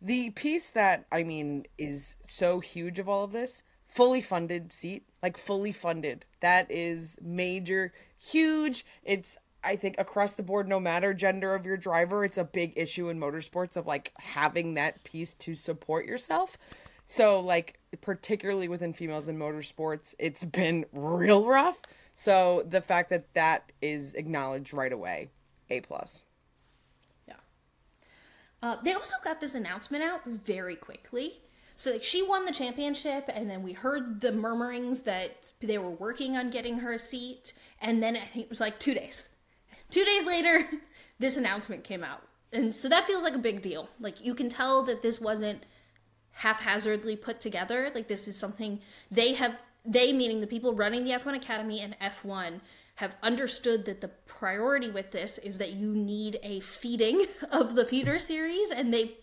The 0.00 0.30
piece 0.30 0.70
that 0.72 1.06
I 1.10 1.22
mean 1.22 1.66
is 1.78 2.16
so 2.22 2.60
huge 2.60 2.98
of 2.98 3.08
all 3.08 3.24
of 3.24 3.32
this, 3.32 3.62
fully 3.94 4.20
funded 4.20 4.72
seat, 4.72 5.04
like 5.22 5.38
fully 5.38 5.70
funded. 5.70 6.24
That 6.40 6.66
is 6.68 7.16
major, 7.22 7.92
huge. 8.18 8.84
It's 9.04 9.38
I 9.62 9.76
think 9.76 9.94
across 9.98 10.32
the 10.32 10.42
board, 10.42 10.68
no 10.68 10.78
matter 10.78 11.14
gender 11.14 11.54
of 11.54 11.64
your 11.64 11.76
driver, 11.76 12.24
it's 12.24 12.36
a 12.36 12.44
big 12.44 12.74
issue 12.76 13.08
in 13.08 13.18
motorsports 13.18 13.76
of 13.76 13.86
like 13.86 14.12
having 14.18 14.74
that 14.74 15.02
piece 15.04 15.32
to 15.34 15.54
support 15.54 16.04
yourself. 16.04 16.58
So 17.06 17.40
like 17.40 17.78
particularly 18.00 18.68
within 18.68 18.92
females 18.92 19.28
in 19.28 19.38
motorsports, 19.38 20.14
it's 20.18 20.44
been 20.44 20.84
real 20.92 21.46
rough. 21.46 21.80
So 22.14 22.64
the 22.68 22.80
fact 22.80 23.10
that 23.10 23.32
that 23.34 23.70
is 23.80 24.14
acknowledged 24.14 24.74
right 24.74 24.92
away, 24.92 25.30
a 25.70 25.80
plus. 25.80 26.24
Yeah. 27.28 27.34
Uh, 28.62 28.76
they 28.82 28.92
also 28.92 29.16
got 29.22 29.40
this 29.40 29.54
announcement 29.54 30.02
out 30.02 30.24
very 30.24 30.76
quickly. 30.76 31.43
So 31.76 31.92
like 31.92 32.04
she 32.04 32.22
won 32.22 32.44
the 32.44 32.52
championship, 32.52 33.28
and 33.32 33.50
then 33.50 33.62
we 33.62 33.72
heard 33.72 34.20
the 34.20 34.32
murmurings 34.32 35.02
that 35.02 35.52
they 35.60 35.78
were 35.78 35.90
working 35.90 36.36
on 36.36 36.50
getting 36.50 36.78
her 36.78 36.92
a 36.92 36.98
seat, 36.98 37.52
and 37.80 38.02
then 38.02 38.16
I 38.16 38.26
think 38.26 38.44
it 38.44 38.50
was 38.50 38.60
like 38.60 38.78
two 38.78 38.94
days. 38.94 39.30
Two 39.90 40.04
days 40.04 40.24
later, 40.24 40.68
this 41.18 41.36
announcement 41.36 41.84
came 41.84 42.04
out, 42.04 42.22
and 42.52 42.74
so 42.74 42.88
that 42.88 43.06
feels 43.06 43.22
like 43.22 43.34
a 43.34 43.38
big 43.38 43.62
deal. 43.62 43.88
Like 43.98 44.24
you 44.24 44.34
can 44.34 44.48
tell 44.48 44.82
that 44.84 45.02
this 45.02 45.20
wasn't 45.20 45.64
haphazardly 46.30 47.16
put 47.16 47.40
together. 47.40 47.90
Like 47.94 48.08
this 48.08 48.28
is 48.28 48.36
something 48.36 48.80
they 49.10 49.34
have. 49.34 49.56
They 49.86 50.14
meaning 50.14 50.40
the 50.40 50.46
people 50.46 50.74
running 50.74 51.04
the 51.04 51.10
F1 51.10 51.36
Academy 51.36 51.80
and 51.80 51.94
F1 52.00 52.60
have 52.96 53.16
understood 53.22 53.84
that 53.84 54.00
the 54.00 54.08
priority 54.08 54.90
with 54.90 55.10
this 55.10 55.36
is 55.38 55.58
that 55.58 55.72
you 55.72 55.94
need 55.94 56.38
a 56.42 56.60
feeding 56.60 57.26
of 57.50 57.74
the 57.74 57.84
feeder 57.84 58.18
series, 58.18 58.70
and 58.70 58.94
they 58.94 59.16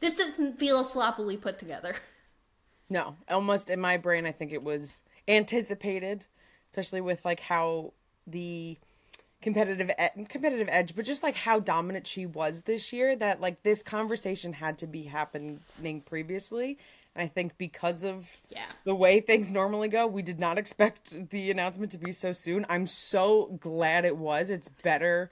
this 0.00 0.16
doesn't 0.16 0.58
feel 0.58 0.84
sloppily 0.84 1.36
put 1.36 1.58
together. 1.58 1.94
No, 2.88 3.16
almost 3.28 3.68
in 3.68 3.80
my 3.80 3.96
brain, 3.96 4.26
I 4.26 4.30
think 4.30 4.52
it 4.52 4.62
was 4.62 5.02
anticipated, 5.26 6.26
especially 6.70 7.00
with 7.00 7.24
like 7.24 7.40
how 7.40 7.92
the 8.28 8.78
competitive 9.42 9.90
e- 9.90 10.24
competitive 10.26 10.68
edge, 10.70 10.94
but 10.94 11.04
just 11.04 11.24
like 11.24 11.34
how 11.34 11.58
dominant 11.58 12.06
she 12.06 12.26
was 12.26 12.62
this 12.62 12.92
year. 12.92 13.16
That 13.16 13.40
like 13.40 13.64
this 13.64 13.82
conversation 13.82 14.52
had 14.52 14.78
to 14.78 14.86
be 14.86 15.02
happening 15.02 15.60
previously, 16.04 16.78
and 17.16 17.24
I 17.24 17.26
think 17.26 17.58
because 17.58 18.04
of 18.04 18.30
Yeah. 18.50 18.66
the 18.84 18.94
way 18.94 19.20
things 19.20 19.50
normally 19.50 19.88
go, 19.88 20.06
we 20.06 20.22
did 20.22 20.38
not 20.38 20.56
expect 20.56 21.30
the 21.30 21.50
announcement 21.50 21.90
to 21.90 21.98
be 21.98 22.12
so 22.12 22.30
soon. 22.30 22.64
I'm 22.68 22.86
so 22.86 23.46
glad 23.58 24.04
it 24.04 24.16
was. 24.16 24.48
It's 24.50 24.68
better. 24.68 25.28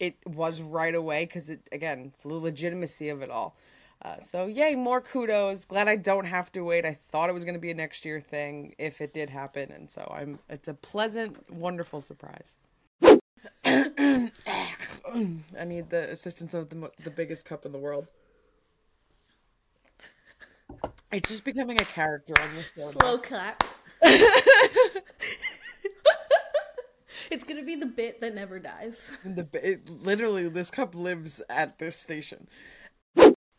It 0.00 0.14
was 0.26 0.62
right 0.62 0.94
away 0.94 1.26
because 1.26 1.50
it 1.50 1.60
again 1.70 2.14
the 2.22 2.28
legitimacy 2.28 3.10
of 3.10 3.20
it 3.20 3.28
all. 3.28 3.56
Uh, 4.04 4.20
so 4.20 4.46
yay, 4.46 4.74
more 4.74 5.00
kudos. 5.00 5.64
Glad 5.64 5.88
I 5.88 5.96
don't 5.96 6.26
have 6.26 6.52
to 6.52 6.60
wait. 6.62 6.84
I 6.84 6.98
thought 7.08 7.30
it 7.30 7.32
was 7.32 7.44
going 7.44 7.54
to 7.54 7.60
be 7.60 7.70
a 7.70 7.74
next 7.74 8.04
year 8.04 8.20
thing 8.20 8.74
if 8.78 9.00
it 9.00 9.14
did 9.14 9.30
happen, 9.30 9.72
and 9.72 9.90
so 9.90 10.12
I'm. 10.14 10.38
It's 10.50 10.68
a 10.68 10.74
pleasant, 10.74 11.50
wonderful 11.50 12.02
surprise. 12.02 12.58
I 13.64 14.30
need 15.64 15.88
the 15.88 16.10
assistance 16.10 16.52
of 16.52 16.68
the 16.68 16.90
the 17.02 17.10
biggest 17.10 17.46
cup 17.46 17.64
in 17.64 17.72
the 17.72 17.78
world. 17.78 18.12
It's 21.10 21.30
just 21.30 21.44
becoming 21.44 21.80
a 21.80 21.84
character 21.84 22.34
on 22.40 22.54
this 22.54 22.70
show. 22.76 22.98
Slow 22.98 23.18
clap. 23.18 23.64
it's 27.30 27.44
gonna 27.44 27.62
be 27.62 27.76
the 27.76 27.86
bit 27.86 28.20
that 28.20 28.34
never 28.34 28.58
dies. 28.58 29.12
The 29.24 29.48
it, 29.54 29.88
literally, 29.88 30.48
this 30.50 30.70
cup 30.70 30.94
lives 30.94 31.40
at 31.48 31.78
this 31.78 31.96
station. 31.96 32.48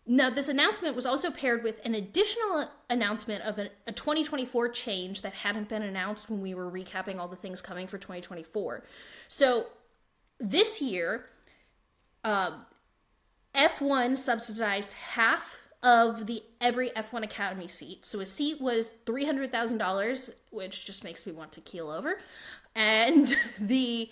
Now, 0.07 0.29
this 0.29 0.47
announcement 0.47 0.95
was 0.95 1.05
also 1.05 1.31
paired 1.31 1.63
with 1.63 1.83
an 1.83 1.95
additional 1.95 2.69
announcement 2.89 3.43
of 3.43 3.57
a, 3.57 3.69
a 3.87 3.91
2024 3.91 4.69
change 4.69 5.23
that 5.23 5.33
hadn't 5.33 5.67
been 5.67 5.81
announced 5.81 6.29
when 6.29 6.41
we 6.41 6.53
were 6.53 6.69
recapping 6.69 7.17
all 7.17 7.27
the 7.27 7.35
things 7.35 7.59
coming 7.59 7.87
for 7.87 7.97
2024. 7.97 8.83
So, 9.27 9.67
this 10.39 10.81
year, 10.81 11.25
um, 12.23 12.65
F1 13.55 14.17
subsidized 14.17 14.93
half 14.93 15.57
of 15.81 16.25
the 16.25 16.43
every 16.59 16.89
F1 16.89 17.23
Academy 17.23 17.67
seat. 17.67 18.05
So 18.05 18.19
a 18.19 18.25
seat 18.25 18.59
was 18.59 18.95
three 19.05 19.23
hundred 19.23 19.51
thousand 19.51 19.77
dollars, 19.77 20.31
which 20.49 20.85
just 20.85 21.03
makes 21.03 21.25
me 21.25 21.31
want 21.31 21.51
to 21.53 21.61
keel 21.61 21.89
over, 21.89 22.19
and 22.73 23.35
the 23.59 24.09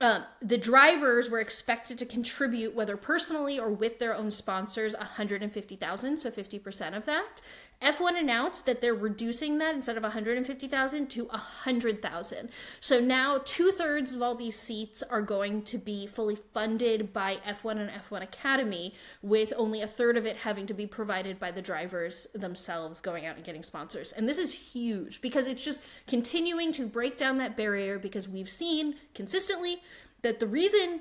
um, 0.00 0.24
the 0.42 0.58
drivers 0.58 1.30
were 1.30 1.40
expected 1.40 1.98
to 1.98 2.06
contribute, 2.06 2.74
whether 2.74 2.96
personally 2.96 3.58
or 3.58 3.70
with 3.70 3.98
their 3.98 4.14
own 4.14 4.30
sponsors, 4.30 4.94
150,000, 4.96 6.16
so 6.18 6.30
50% 6.30 6.96
of 6.96 7.06
that. 7.06 7.40
F1 7.82 8.18
announced 8.18 8.64
that 8.66 8.80
they're 8.80 8.94
reducing 8.94 9.58
that 9.58 9.74
instead 9.74 9.96
of 9.96 10.02
150,000 10.02 11.10
to 11.10 11.24
100,000. 11.24 12.48
So 12.80 13.00
now 13.00 13.40
two 13.44 13.72
thirds 13.72 14.12
of 14.12 14.22
all 14.22 14.34
these 14.34 14.56
seats 14.56 15.02
are 15.02 15.20
going 15.20 15.62
to 15.62 15.78
be 15.78 16.06
fully 16.06 16.36
funded 16.36 17.12
by 17.12 17.36
F1 17.46 17.78
and 17.78 17.90
F1 17.90 18.22
Academy, 18.22 18.94
with 19.22 19.52
only 19.56 19.82
a 19.82 19.86
third 19.86 20.16
of 20.16 20.24
it 20.24 20.38
having 20.38 20.66
to 20.66 20.74
be 20.74 20.86
provided 20.86 21.38
by 21.38 21.50
the 21.50 21.62
drivers 21.62 22.26
themselves 22.34 23.00
going 23.00 23.26
out 23.26 23.36
and 23.36 23.44
getting 23.44 23.62
sponsors. 23.62 24.12
And 24.12 24.28
this 24.28 24.38
is 24.38 24.54
huge 24.54 25.20
because 25.20 25.46
it's 25.46 25.64
just 25.64 25.82
continuing 26.06 26.72
to 26.72 26.86
break 26.86 27.18
down 27.18 27.38
that 27.38 27.56
barrier 27.56 27.98
because 27.98 28.28
we've 28.28 28.48
seen 28.48 28.96
consistently 29.14 29.82
that 30.22 30.40
the 30.40 30.46
reason 30.46 31.00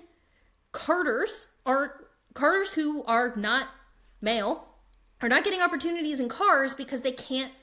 karters 0.73 1.47
aren't 1.65 1.93
karters 2.33 2.71
who 2.71 3.03
are 3.03 3.33
not 3.35 3.67
male 4.21 4.72
are 5.23 5.29
not 5.29 5.45
getting 5.45 5.61
opportunities 5.61 6.19
in 6.19 6.27
cars 6.27 6.73
because 6.73 7.01
they 7.01 7.11
can't 7.11 7.53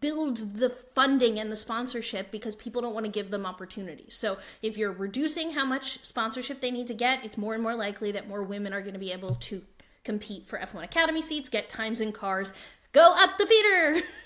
build 0.00 0.54
the 0.54 0.70
funding 0.70 1.38
and 1.38 1.52
the 1.52 1.56
sponsorship 1.56 2.30
because 2.30 2.56
people 2.56 2.80
don't 2.80 2.94
want 2.94 3.04
to 3.04 3.12
give 3.12 3.30
them 3.30 3.44
opportunities. 3.44 4.16
So 4.16 4.38
if 4.62 4.78
you're 4.78 4.92
reducing 4.92 5.52
how 5.52 5.66
much 5.66 6.02
sponsorship 6.02 6.62
they 6.62 6.70
need 6.70 6.86
to 6.86 6.94
get, 6.94 7.22
it's 7.22 7.36
more 7.36 7.52
and 7.52 7.62
more 7.62 7.74
likely 7.74 8.12
that 8.12 8.26
more 8.26 8.42
women 8.42 8.72
are 8.72 8.80
going 8.80 8.94
to 8.94 8.98
be 8.98 9.12
able 9.12 9.34
to 9.34 9.62
compete 10.04 10.48
for 10.48 10.58
F1 10.58 10.84
Academy 10.84 11.20
seats, 11.20 11.50
get 11.50 11.68
times 11.68 12.00
in 12.00 12.12
cars, 12.12 12.54
go 12.92 13.12
up 13.16 13.36
the 13.38 13.46
feeder. 13.46 14.02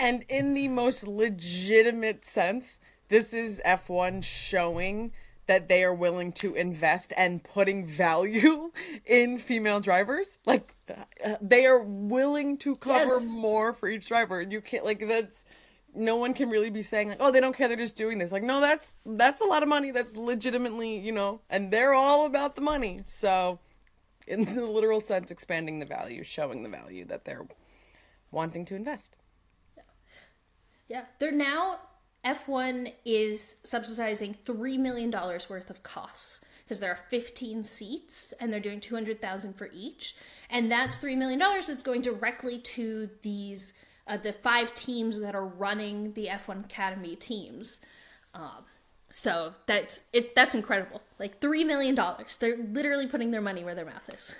And 0.00 0.24
in 0.28 0.54
the 0.54 0.68
most 0.68 1.08
legitimate 1.08 2.24
sense, 2.24 2.78
this 3.08 3.32
is 3.32 3.60
F1 3.66 4.22
showing 4.22 5.10
that 5.48 5.68
they 5.68 5.82
are 5.82 5.92
willing 5.94 6.30
to 6.32 6.54
invest 6.54 7.12
and 7.16 7.42
putting 7.42 7.86
value 7.86 8.70
in 9.06 9.38
female 9.38 9.80
drivers. 9.80 10.38
Like 10.46 10.74
uh, 11.24 11.34
they 11.42 11.66
are 11.66 11.82
willing 11.82 12.56
to 12.58 12.76
cover 12.76 13.06
Yes. 13.06 13.28
more 13.32 13.72
for 13.72 13.88
each 13.88 14.06
driver. 14.08 14.40
You 14.40 14.60
can't 14.60 14.84
like 14.84 15.06
that's 15.08 15.44
no 15.94 16.16
one 16.16 16.34
can 16.34 16.50
really 16.50 16.70
be 16.70 16.82
saying 16.82 17.08
like, 17.08 17.16
"Oh, 17.20 17.32
they 17.32 17.40
don't 17.40 17.56
care, 17.56 17.66
they're 17.66 17.76
just 17.76 17.96
doing 17.96 18.18
this." 18.18 18.30
Like, 18.30 18.42
no, 18.44 18.60
that's 18.60 18.92
that's 19.04 19.40
a 19.40 19.44
lot 19.44 19.62
of 19.62 19.68
money. 19.68 19.90
That's 19.90 20.16
legitimately, 20.16 20.98
you 20.98 21.12
know, 21.12 21.40
and 21.50 21.72
they're 21.72 21.94
all 21.94 22.26
about 22.26 22.54
the 22.54 22.62
money. 22.62 23.00
So, 23.04 23.58
in 24.26 24.44
the 24.44 24.66
literal 24.66 25.00
sense 25.00 25.30
expanding 25.30 25.78
the 25.78 25.86
value, 25.86 26.22
showing 26.22 26.62
the 26.62 26.68
value 26.68 27.04
that 27.06 27.24
they're 27.24 27.46
wanting 28.30 28.64
to 28.66 28.76
invest. 28.76 29.16
Yeah, 30.88 31.04
they're 31.18 31.32
now 31.32 31.80
F1 32.28 32.92
is 33.06 33.56
subsidizing 33.62 34.36
three 34.44 34.76
million 34.76 35.10
dollars 35.10 35.48
worth 35.48 35.70
of 35.70 35.82
costs 35.82 36.40
because 36.64 36.80
there 36.80 36.90
are 36.90 36.98
15 37.08 37.64
seats 37.64 38.34
and 38.38 38.52
they're 38.52 38.60
doing 38.60 38.80
200,000 38.80 39.54
for 39.56 39.70
each, 39.72 40.14
and 40.50 40.70
that's 40.70 40.98
three 40.98 41.16
million 41.16 41.38
dollars 41.38 41.68
that's 41.68 41.82
going 41.82 42.02
directly 42.02 42.58
to 42.58 43.08
these 43.22 43.72
uh, 44.06 44.18
the 44.18 44.32
five 44.32 44.74
teams 44.74 45.20
that 45.20 45.34
are 45.34 45.46
running 45.46 46.12
the 46.12 46.26
F1 46.26 46.64
Academy 46.64 47.16
teams. 47.16 47.80
Um, 48.34 48.64
so 49.10 49.54
that's 49.66 50.02
it. 50.12 50.34
That's 50.34 50.54
incredible. 50.54 51.00
Like 51.18 51.40
three 51.40 51.64
million 51.64 51.94
dollars. 51.94 52.36
They're 52.36 52.58
literally 52.58 53.06
putting 53.06 53.30
their 53.30 53.40
money 53.40 53.64
where 53.64 53.74
their 53.74 53.86
mouth 53.86 54.08
is. 54.12 54.34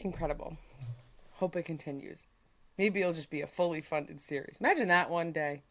Incredible. 0.00 0.58
Hope 1.34 1.56
it 1.56 1.64
continues. 1.64 2.26
Maybe 2.76 3.00
it'll 3.00 3.12
just 3.12 3.30
be 3.30 3.40
a 3.40 3.46
fully 3.46 3.80
funded 3.80 4.20
series. 4.20 4.58
Imagine 4.60 4.88
that 4.88 5.08
one 5.10 5.32
day. 5.32 5.62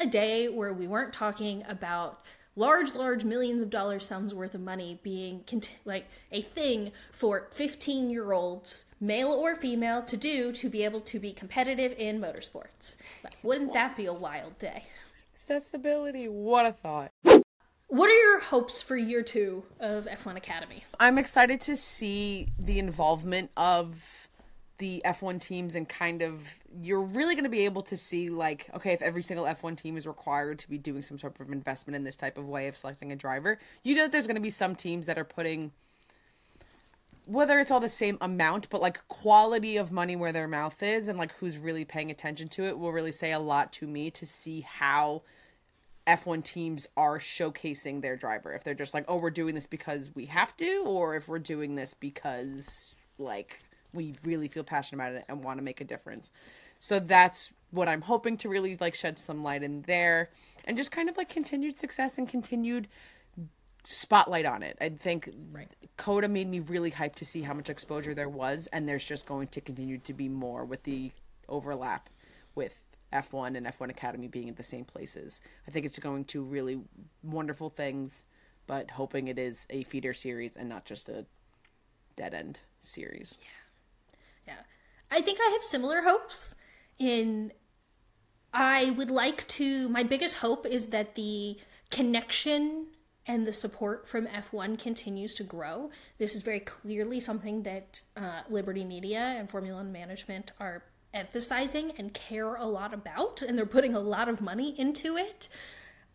A 0.00 0.06
day 0.06 0.48
where 0.48 0.72
we 0.72 0.86
weren't 0.86 1.12
talking 1.12 1.64
about 1.68 2.24
large, 2.54 2.94
large 2.94 3.24
millions 3.24 3.62
of 3.62 3.70
dollars 3.70 4.06
sums 4.06 4.34
worth 4.34 4.54
of 4.54 4.60
money 4.60 5.00
being 5.02 5.42
cont- 5.46 5.70
like 5.84 6.06
a 6.30 6.40
thing 6.40 6.92
for 7.12 7.48
15 7.52 8.10
year 8.10 8.32
olds, 8.32 8.84
male 9.00 9.32
or 9.32 9.56
female, 9.56 10.02
to 10.02 10.16
do 10.16 10.52
to 10.52 10.68
be 10.68 10.84
able 10.84 11.00
to 11.00 11.18
be 11.18 11.32
competitive 11.32 11.92
in 11.98 12.20
motorsports. 12.20 12.96
Wouldn't 13.42 13.72
that 13.72 13.96
be 13.96 14.06
a 14.06 14.12
wild 14.12 14.58
day? 14.58 14.84
Accessibility, 15.32 16.28
what 16.28 16.66
a 16.66 16.72
thought. 16.72 17.12
What 17.88 18.10
are 18.10 18.18
your 18.18 18.40
hopes 18.40 18.82
for 18.82 18.96
year 18.96 19.22
two 19.22 19.64
of 19.80 20.06
F1 20.06 20.36
Academy? 20.36 20.84
I'm 21.00 21.16
excited 21.16 21.60
to 21.62 21.74
see 21.76 22.48
the 22.58 22.78
involvement 22.78 23.50
of 23.56 24.27
the 24.78 25.02
F1 25.04 25.40
teams 25.40 25.74
and 25.74 25.88
kind 25.88 26.22
of 26.22 26.58
you're 26.80 27.02
really 27.02 27.34
going 27.34 27.44
to 27.44 27.50
be 27.50 27.64
able 27.64 27.82
to 27.82 27.96
see 27.96 28.30
like 28.30 28.70
okay 28.74 28.92
if 28.92 29.02
every 29.02 29.22
single 29.22 29.44
F1 29.44 29.76
team 29.76 29.96
is 29.96 30.06
required 30.06 30.58
to 30.60 30.70
be 30.70 30.78
doing 30.78 31.02
some 31.02 31.18
sort 31.18 31.38
of 31.38 31.50
investment 31.50 31.96
in 31.96 32.04
this 32.04 32.16
type 32.16 32.38
of 32.38 32.48
way 32.48 32.68
of 32.68 32.76
selecting 32.76 33.12
a 33.12 33.16
driver 33.16 33.58
you 33.82 33.94
know 33.94 34.08
there's 34.08 34.26
going 34.26 34.36
to 34.36 34.40
be 34.40 34.50
some 34.50 34.74
teams 34.74 35.06
that 35.06 35.18
are 35.18 35.24
putting 35.24 35.72
whether 37.26 37.58
it's 37.58 37.70
all 37.70 37.80
the 37.80 37.88
same 37.88 38.16
amount 38.20 38.70
but 38.70 38.80
like 38.80 39.06
quality 39.08 39.76
of 39.76 39.90
money 39.90 40.14
where 40.14 40.32
their 40.32 40.48
mouth 40.48 40.80
is 40.82 41.08
and 41.08 41.18
like 41.18 41.32
who's 41.34 41.58
really 41.58 41.84
paying 41.84 42.10
attention 42.10 42.48
to 42.48 42.64
it 42.64 42.78
will 42.78 42.92
really 42.92 43.12
say 43.12 43.32
a 43.32 43.38
lot 43.38 43.72
to 43.72 43.86
me 43.86 44.10
to 44.10 44.24
see 44.24 44.60
how 44.60 45.22
F1 46.06 46.42
teams 46.42 46.86
are 46.96 47.18
showcasing 47.18 48.00
their 48.00 48.16
driver. 48.16 48.54
If 48.54 48.64
they're 48.64 48.72
just 48.72 48.94
like 48.94 49.04
oh 49.08 49.16
we're 49.16 49.28
doing 49.28 49.54
this 49.54 49.66
because 49.66 50.10
we 50.14 50.24
have 50.26 50.56
to 50.56 50.84
or 50.86 51.16
if 51.16 51.28
we're 51.28 51.38
doing 51.38 51.74
this 51.74 51.92
because 51.92 52.94
like 53.18 53.60
we 53.98 54.14
really 54.24 54.48
feel 54.48 54.64
passionate 54.64 55.02
about 55.02 55.12
it 55.14 55.24
and 55.28 55.42
want 55.44 55.58
to 55.58 55.64
make 55.64 55.80
a 55.80 55.84
difference. 55.84 56.30
So 56.78 57.00
that's 57.00 57.52
what 57.70 57.88
I'm 57.88 58.00
hoping 58.00 58.36
to 58.38 58.48
really 58.48 58.76
like 58.76 58.94
shed 58.94 59.18
some 59.18 59.42
light 59.42 59.62
in 59.62 59.82
there 59.82 60.30
and 60.64 60.76
just 60.76 60.92
kind 60.92 61.08
of 61.08 61.16
like 61.16 61.28
continued 61.28 61.76
success 61.76 62.16
and 62.16 62.28
continued 62.28 62.88
spotlight 63.84 64.46
on 64.46 64.62
it. 64.62 64.78
I 64.80 64.90
think 64.90 65.30
right. 65.50 65.68
COTA 65.96 66.28
made 66.28 66.48
me 66.48 66.60
really 66.60 66.90
hyped 66.90 67.16
to 67.16 67.24
see 67.24 67.42
how 67.42 67.54
much 67.54 67.68
exposure 67.68 68.14
there 68.14 68.28
was 68.28 68.68
and 68.68 68.88
there's 68.88 69.04
just 69.04 69.26
going 69.26 69.48
to 69.48 69.60
continue 69.60 69.98
to 69.98 70.12
be 70.12 70.28
more 70.28 70.64
with 70.64 70.84
the 70.84 71.10
overlap 71.48 72.08
with 72.54 72.84
F1 73.12 73.56
and 73.56 73.66
F1 73.66 73.90
Academy 73.90 74.28
being 74.28 74.48
at 74.48 74.56
the 74.56 74.62
same 74.62 74.84
places. 74.84 75.40
I 75.66 75.70
think 75.70 75.86
it's 75.86 75.98
going 75.98 76.24
to 76.26 76.42
really 76.42 76.78
wonderful 77.22 77.70
things, 77.70 78.26
but 78.66 78.90
hoping 78.90 79.28
it 79.28 79.38
is 79.38 79.66
a 79.70 79.82
feeder 79.84 80.12
series 80.12 80.56
and 80.56 80.68
not 80.68 80.84
just 80.84 81.08
a 81.08 81.26
dead 82.16 82.34
end 82.34 82.60
series. 82.82 83.38
Yeah. 83.40 83.48
I 85.10 85.20
think 85.20 85.38
I 85.40 85.50
have 85.52 85.62
similar 85.62 86.02
hopes 86.02 86.54
in 86.98 87.52
I 88.52 88.90
would 88.90 89.10
like 89.10 89.46
to 89.48 89.88
my 89.88 90.02
biggest 90.02 90.36
hope 90.36 90.66
is 90.66 90.88
that 90.88 91.14
the 91.14 91.58
connection 91.90 92.86
and 93.26 93.46
the 93.46 93.52
support 93.52 94.08
from 94.08 94.26
F1 94.26 94.78
continues 94.78 95.34
to 95.34 95.44
grow. 95.44 95.90
This 96.16 96.34
is 96.34 96.42
very 96.42 96.60
clearly 96.60 97.20
something 97.20 97.62
that 97.64 98.00
uh, 98.16 98.40
Liberty 98.48 98.84
Media 98.84 99.20
and 99.20 99.50
Formula 99.50 99.76
One 99.76 99.92
management 99.92 100.52
are 100.58 100.82
emphasizing 101.12 101.92
and 101.98 102.14
care 102.14 102.54
a 102.54 102.64
lot 102.64 102.94
about, 102.94 103.42
and 103.42 103.56
they're 103.56 103.66
putting 103.66 103.94
a 103.94 104.00
lot 104.00 104.28
of 104.28 104.40
money 104.40 104.78
into 104.78 105.16
it. 105.16 105.48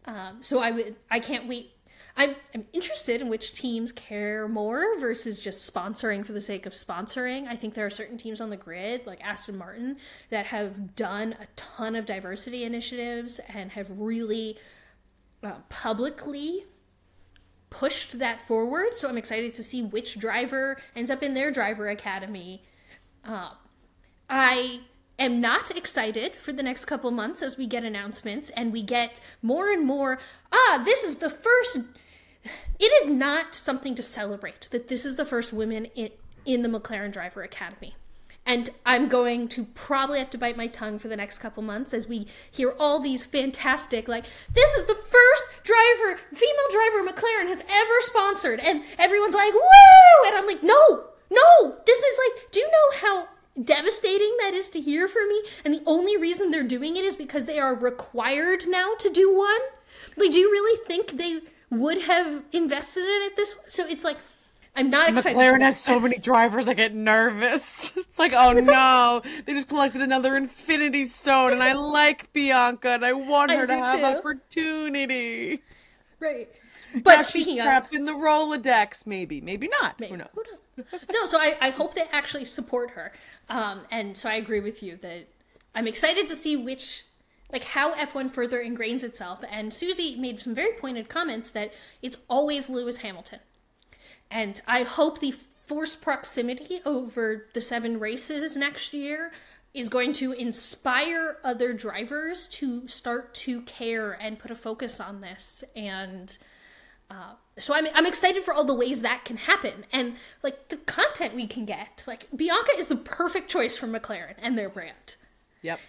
Um, 0.06 0.42
so 0.42 0.60
I 0.60 0.72
would, 0.72 0.96
I 1.10 1.20
can't 1.20 1.48
wait 1.48 1.72
I'm, 2.16 2.36
I'm 2.54 2.66
interested 2.74 3.22
in 3.22 3.30
which 3.30 3.56
teams 3.56 3.92
care 3.92 4.48
more 4.48 5.00
versus 5.00 5.40
just 5.40 5.72
sponsoring 5.72 6.26
for 6.26 6.34
the 6.34 6.42
sake 6.42 6.66
of 6.66 6.74
sponsoring. 6.74 7.48
I 7.48 7.56
think 7.56 7.74
there 7.74 7.86
are 7.86 7.92
certain 7.92 8.18
teams 8.18 8.40
on 8.40 8.52
the 8.52 8.58
grid, 8.58 9.08
like 9.08 9.24
Aston 9.24 9.58
Martin, 9.58 9.98
that 10.30 10.48
have 10.48 10.96
done 10.96 11.36
a 11.42 11.48
ton 11.56 11.96
of 11.96 12.06
diversity 12.06 12.64
initiatives 12.64 13.40
and 13.50 13.72
have 13.72 13.88
really 13.90 14.58
uh, 15.42 15.54
publicly 15.70 16.66
pushed 17.72 18.20
that 18.20 18.40
forward. 18.42 18.96
So 18.96 19.10
I'm 19.10 19.18
excited 19.18 19.56
to 19.56 19.64
see 19.64 19.82
which 19.82 20.20
driver 20.20 20.78
ends 20.96 21.10
up 21.10 21.24
in 21.24 21.34
their 21.34 21.52
driver 21.52 21.90
academy. 21.90 22.64
Uh, 23.26 23.52
I 24.30 24.82
am 25.18 25.42
not 25.42 25.76
excited 25.76 26.34
for 26.34 26.52
the 26.52 26.64
next 26.64 26.86
couple 26.86 27.10
months 27.12 27.42
as 27.42 27.58
we 27.58 27.68
get 27.68 27.84
announcements 27.84 28.50
and 28.52 28.72
we 28.72 28.82
get 28.82 29.20
more 29.42 29.72
and 29.72 29.86
more 29.86 30.18
ah 30.52 30.82
this 30.84 31.04
is 31.04 31.18
the 31.18 31.30
first 31.30 31.80
it 32.80 32.92
is 33.02 33.10
not 33.10 33.56
something 33.56 33.96
to 33.96 34.04
celebrate 34.04 34.70
that 34.72 34.88
this 34.88 35.06
is 35.06 35.16
the 35.16 35.26
first 35.26 35.54
women 35.54 35.86
in, 35.96 36.10
in 36.46 36.62
the 36.62 36.70
McLaren 36.70 37.12
Driver 37.12 37.44
Academy. 37.44 37.96
And 38.46 38.70
I'm 38.86 39.08
going 39.08 39.48
to 39.50 39.64
probably 39.64 40.20
have 40.20 40.30
to 40.32 40.38
bite 40.38 40.58
my 40.58 40.68
tongue 40.68 41.00
for 41.00 41.08
the 41.08 41.16
next 41.16 41.40
couple 41.40 41.64
months 41.64 41.94
as 41.94 42.10
we 42.10 42.28
hear 42.52 42.76
all 42.78 43.00
these 43.00 43.24
fantastic, 43.24 44.10
like, 44.10 44.26
this 44.54 44.74
is 44.74 44.86
the 44.86 44.96
first 44.96 45.64
driver, 45.64 46.20
female 46.34 46.70
driver 46.72 47.10
McLaren 47.10 47.48
has 47.48 47.62
ever 47.62 47.94
sponsored. 48.00 48.60
And 48.60 48.84
everyone's 49.00 49.34
like, 49.34 49.54
woo! 49.54 50.28
And 50.28 50.36
I'm 50.36 50.46
like, 50.46 50.62
no, 50.62 51.06
no, 51.32 51.76
this 51.86 52.00
is 52.00 52.20
like, 52.28 52.52
do 52.52 52.60
you 52.60 52.70
know 52.70 52.98
how 53.00 53.28
devastating 53.64 54.36
that 54.40 54.54
is 54.54 54.70
to 54.72 54.82
hear 54.82 55.08
for 55.08 55.26
me? 55.26 55.42
And 55.64 55.74
the 55.74 55.84
only 55.86 56.18
reason 56.18 56.52
they're 56.52 56.64
doing 56.64 56.98
it 56.98 57.06
is 57.06 57.16
because 57.16 57.46
they 57.46 57.60
are 57.60 57.76
required 57.76 58.66
now 58.68 58.94
to 59.00 59.10
do 59.10 59.34
one? 59.34 59.62
Like, 60.18 60.32
do 60.32 60.40
you 60.40 60.52
really 60.52 60.86
think 60.86 61.12
they 61.12 61.40
would 61.80 62.02
have 62.04 62.44
invested 62.52 63.04
in 63.04 63.22
it 63.24 63.36
this 63.36 63.56
so 63.68 63.86
it's 63.88 64.04
like 64.04 64.18
I'm 64.76 64.90
not 64.90 65.10
excited. 65.10 65.38
McLaren 65.38 65.62
has 65.62 65.80
so 65.80 66.00
many 66.00 66.18
drivers 66.18 66.68
I 66.68 66.74
get 66.74 66.94
nervous. 66.96 67.92
It's 68.14 68.20
like, 68.20 68.34
oh 68.34 68.52
no, 68.60 69.22
they 69.46 69.54
just 69.54 69.70
collected 69.70 70.02
another 70.02 70.36
Infinity 70.36 71.06
Stone, 71.06 71.54
and 71.54 71.64
I 71.64 71.74
like 71.74 72.32
Bianca, 72.32 72.90
and 72.90 73.06
I 73.06 73.14
want 73.14 73.52
her 73.52 73.64
I 73.64 73.66
to 73.66 73.76
have 73.76 74.00
too. 74.00 74.06
opportunity. 74.06 75.64
Right, 76.20 76.48
but 76.94 77.16
now 77.16 77.22
speaking 77.24 77.56
she's 77.56 77.64
trapped 77.64 77.94
of, 77.94 78.00
in 78.00 78.06
the 78.06 78.12
Rolodex, 78.12 79.08
maybe, 79.08 79.42
maybe 79.42 79.68
not. 79.82 80.00
Maybe. 80.00 80.12
Who 80.12 80.18
knows? 80.18 80.28
Who 80.76 80.84
knows? 80.84 81.02
no, 81.12 81.26
so 81.26 81.40
I, 81.40 81.58
I 81.60 81.70
hope 81.72 81.96
they 81.96 82.04
actually 82.12 82.46
support 82.46 82.92
her, 82.92 83.14
um, 83.50 83.82
and 83.90 84.16
so 84.16 84.30
I 84.30 84.36
agree 84.36 84.60
with 84.60 84.84
you 84.84 84.98
that 84.98 85.28
I'm 85.74 85.88
excited 85.88 86.28
to 86.28 86.36
see 86.36 86.56
which 86.56 87.06
like 87.54 87.64
how 87.64 87.94
F1 87.94 88.32
further 88.32 88.62
ingrains 88.62 89.04
itself. 89.04 89.44
And 89.50 89.74
Susie 89.74 90.16
made 90.16 90.42
some 90.42 90.56
very 90.56 90.74
pointed 90.74 91.08
comments 91.08 91.52
that 91.52 91.72
it's 92.02 92.18
always 92.28 92.70
Lewis 92.70 92.98
Hamilton. 92.98 93.40
And 94.32 94.60
I 94.68 94.82
hope 94.82 95.20
the 95.20 95.32
forced 95.32 96.02
proximity 96.02 96.82
over 96.86 97.46
the 97.54 97.62
seven 97.62 98.00
races 98.00 98.58
next 98.58 98.94
year 98.94 99.32
is 99.74 99.90
going 99.90 100.14
to 100.14 100.34
inspire 100.34 101.38
other 101.44 101.74
drivers 101.74 102.48
to 102.48 102.88
start 102.88 103.34
to 103.34 103.62
care 103.62 104.12
and 104.20 104.40
put 104.40 104.52
a 104.52 104.56
focus 104.56 105.00
on 105.00 105.22
this. 105.22 105.64
And 105.76 106.36
uh, 107.10 107.34
so 107.58 107.74
I'm, 107.74 107.88
I'm 107.94 108.06
excited 108.06 108.44
for 108.44 108.54
all 108.54 108.66
the 108.66 108.74
ways 108.74 109.04
that 109.04 109.26
can 109.26 109.38
happen 109.38 109.86
and 109.92 110.16
like 110.42 110.70
the 110.70 110.78
content 110.78 111.36
we 111.36 111.48
can 111.48 111.66
get. 111.66 112.04
Like 112.08 112.28
Bianca 112.36 112.72
is 112.78 112.88
the 112.88 112.96
perfect 112.96 113.50
choice 113.50 113.78
for 113.78 113.88
McLaren 113.88 114.36
and 114.42 114.58
their 114.58 114.70
brand. 114.70 115.16
Yep. 115.62 115.80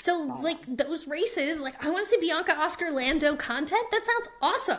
So 0.00 0.38
like 0.40 0.58
those 0.66 1.06
races, 1.06 1.60
like 1.60 1.84
I 1.84 1.90
want 1.90 2.04
to 2.04 2.08
see 2.08 2.18
Bianca 2.18 2.58
Oscar 2.58 2.90
Lando 2.90 3.36
content. 3.36 3.84
That 3.90 4.06
sounds 4.06 4.28
awesome. 4.40 4.78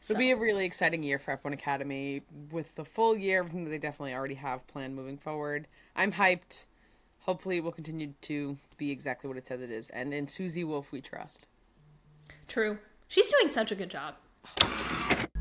So. 0.00 0.14
It'll 0.14 0.18
be 0.18 0.30
a 0.30 0.36
really 0.36 0.64
exciting 0.64 1.02
year 1.02 1.18
for 1.18 1.36
F1 1.36 1.52
Academy 1.52 2.22
with 2.50 2.74
the 2.74 2.84
full 2.84 3.16
year, 3.16 3.40
everything 3.40 3.64
that 3.64 3.70
they 3.70 3.78
definitely 3.78 4.14
already 4.14 4.34
have 4.34 4.66
planned 4.66 4.96
moving 4.96 5.18
forward. 5.18 5.68
I'm 5.94 6.12
hyped. 6.12 6.64
Hopefully, 7.20 7.58
it 7.58 7.62
will 7.62 7.72
continue 7.72 8.14
to 8.22 8.56
be 8.78 8.90
exactly 8.90 9.28
what 9.28 9.36
it 9.36 9.46
says 9.46 9.60
it 9.60 9.70
is. 9.70 9.90
And 9.90 10.12
in 10.12 10.26
Susie 10.26 10.64
Wolff, 10.64 10.90
we 10.90 11.00
trust. 11.00 11.46
True. 12.48 12.78
She's 13.06 13.30
doing 13.30 13.48
such 13.50 13.70
a 13.70 13.74
good 13.74 13.90
job. 13.90 14.14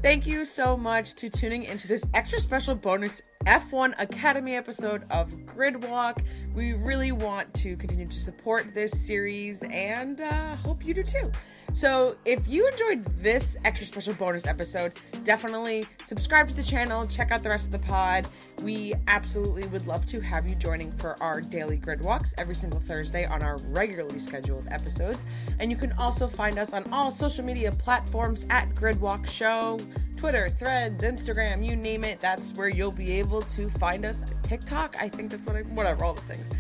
Thank 0.04 0.28
you 0.28 0.45
so 0.45 0.76
much 0.76 1.15
to 1.15 1.30
tuning 1.30 1.63
into 1.63 1.88
this 1.88 2.06
extra 2.13 2.39
special 2.39 2.76
bonus 2.76 3.21
F1 3.45 3.93
Academy 3.97 4.56
episode 4.56 5.04
of 5.10 5.32
Gridwalk. 5.45 6.23
We 6.54 6.73
really 6.73 7.12
want 7.12 7.54
to 7.56 7.75
continue 7.77 8.08
to 8.08 8.19
support 8.19 8.73
this 8.73 8.91
series 8.91 9.63
and 9.63 10.21
uh, 10.21 10.56
hope 10.58 10.86
you 10.86 10.93
do 10.93 11.04
too. 11.04 11.32
So 11.73 12.17
if 12.25 12.47
you 12.49 12.67
enjoyed 12.67 13.06
this 13.21 13.56
extra 13.63 13.88
special 13.88 14.13
bonus 14.15 14.45
episode, 14.45 14.99
definitely 15.23 15.88
subscribe 16.04 16.49
to 16.49 16.54
the 16.54 16.63
channel, 16.63 17.06
check 17.08 17.32
out 17.32 17.43
the 17.43 17.49
rest 17.49 17.67
of 17.67 17.71
the 17.71 17.80
pod. 17.80 18.27
We 18.62 18.93
absolutely 19.08 19.65
would 19.67 19.88
love 19.88 20.06
to 20.08 20.19
have 20.19 20.49
you 20.49 20.56
joining 20.56 20.91
for 20.97 21.21
our 21.23 21.39
daily 21.39 21.77
grid 21.77 22.01
walks 22.01 22.34
every 22.38 22.56
single 22.56 22.82
Thursday 22.82 23.25
on 23.25 23.41
our 23.41 23.58
regularly 23.67 24.19
scheduled 24.19 24.67
episodes. 24.69 25.25
And 25.60 25.71
you 25.71 25.77
can 25.77 25.93
also 25.93 26.27
find 26.27 26.60
us 26.60 26.73
on 26.73 26.91
all 26.91 27.10
social 27.10 27.45
media 27.45 27.71
platforms 27.71 28.45
at 28.49 28.75
Gridwalk 28.75 29.27
Show. 29.27 29.80
Twitter, 30.21 30.49
Threads, 30.49 31.03
Instagram, 31.03 31.65
you 31.65 31.75
name 31.75 32.03
it. 32.03 32.19
That's 32.19 32.53
where 32.53 32.69
you'll 32.69 32.91
be 32.91 33.10
able 33.13 33.41
to 33.41 33.67
find 33.71 34.05
us. 34.05 34.21
TikTok, 34.43 34.95
I 35.01 35.10
think 35.10 35.31
that's 35.31 35.47
what 35.47 35.55
I, 35.55 35.62
whatever, 35.62 36.05
all 36.05 36.13
the 36.13 36.21
things. 36.21 36.51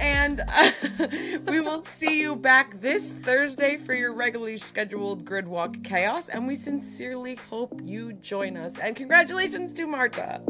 And 0.00 0.40
uh, 0.48 0.70
we 1.46 1.60
will 1.60 1.80
see 1.80 2.18
you 2.20 2.34
back 2.34 2.80
this 2.80 3.12
Thursday 3.12 3.76
for 3.76 3.94
your 3.94 4.12
regularly 4.12 4.58
scheduled 4.58 5.24
grid 5.24 5.46
walk 5.46 5.80
chaos. 5.84 6.28
And 6.28 6.48
we 6.48 6.56
sincerely 6.56 7.36
hope 7.48 7.80
you 7.84 8.14
join 8.14 8.56
us. 8.56 8.80
And 8.80 8.96
congratulations 8.96 9.72
to 9.74 9.86
Marta. 9.86 10.42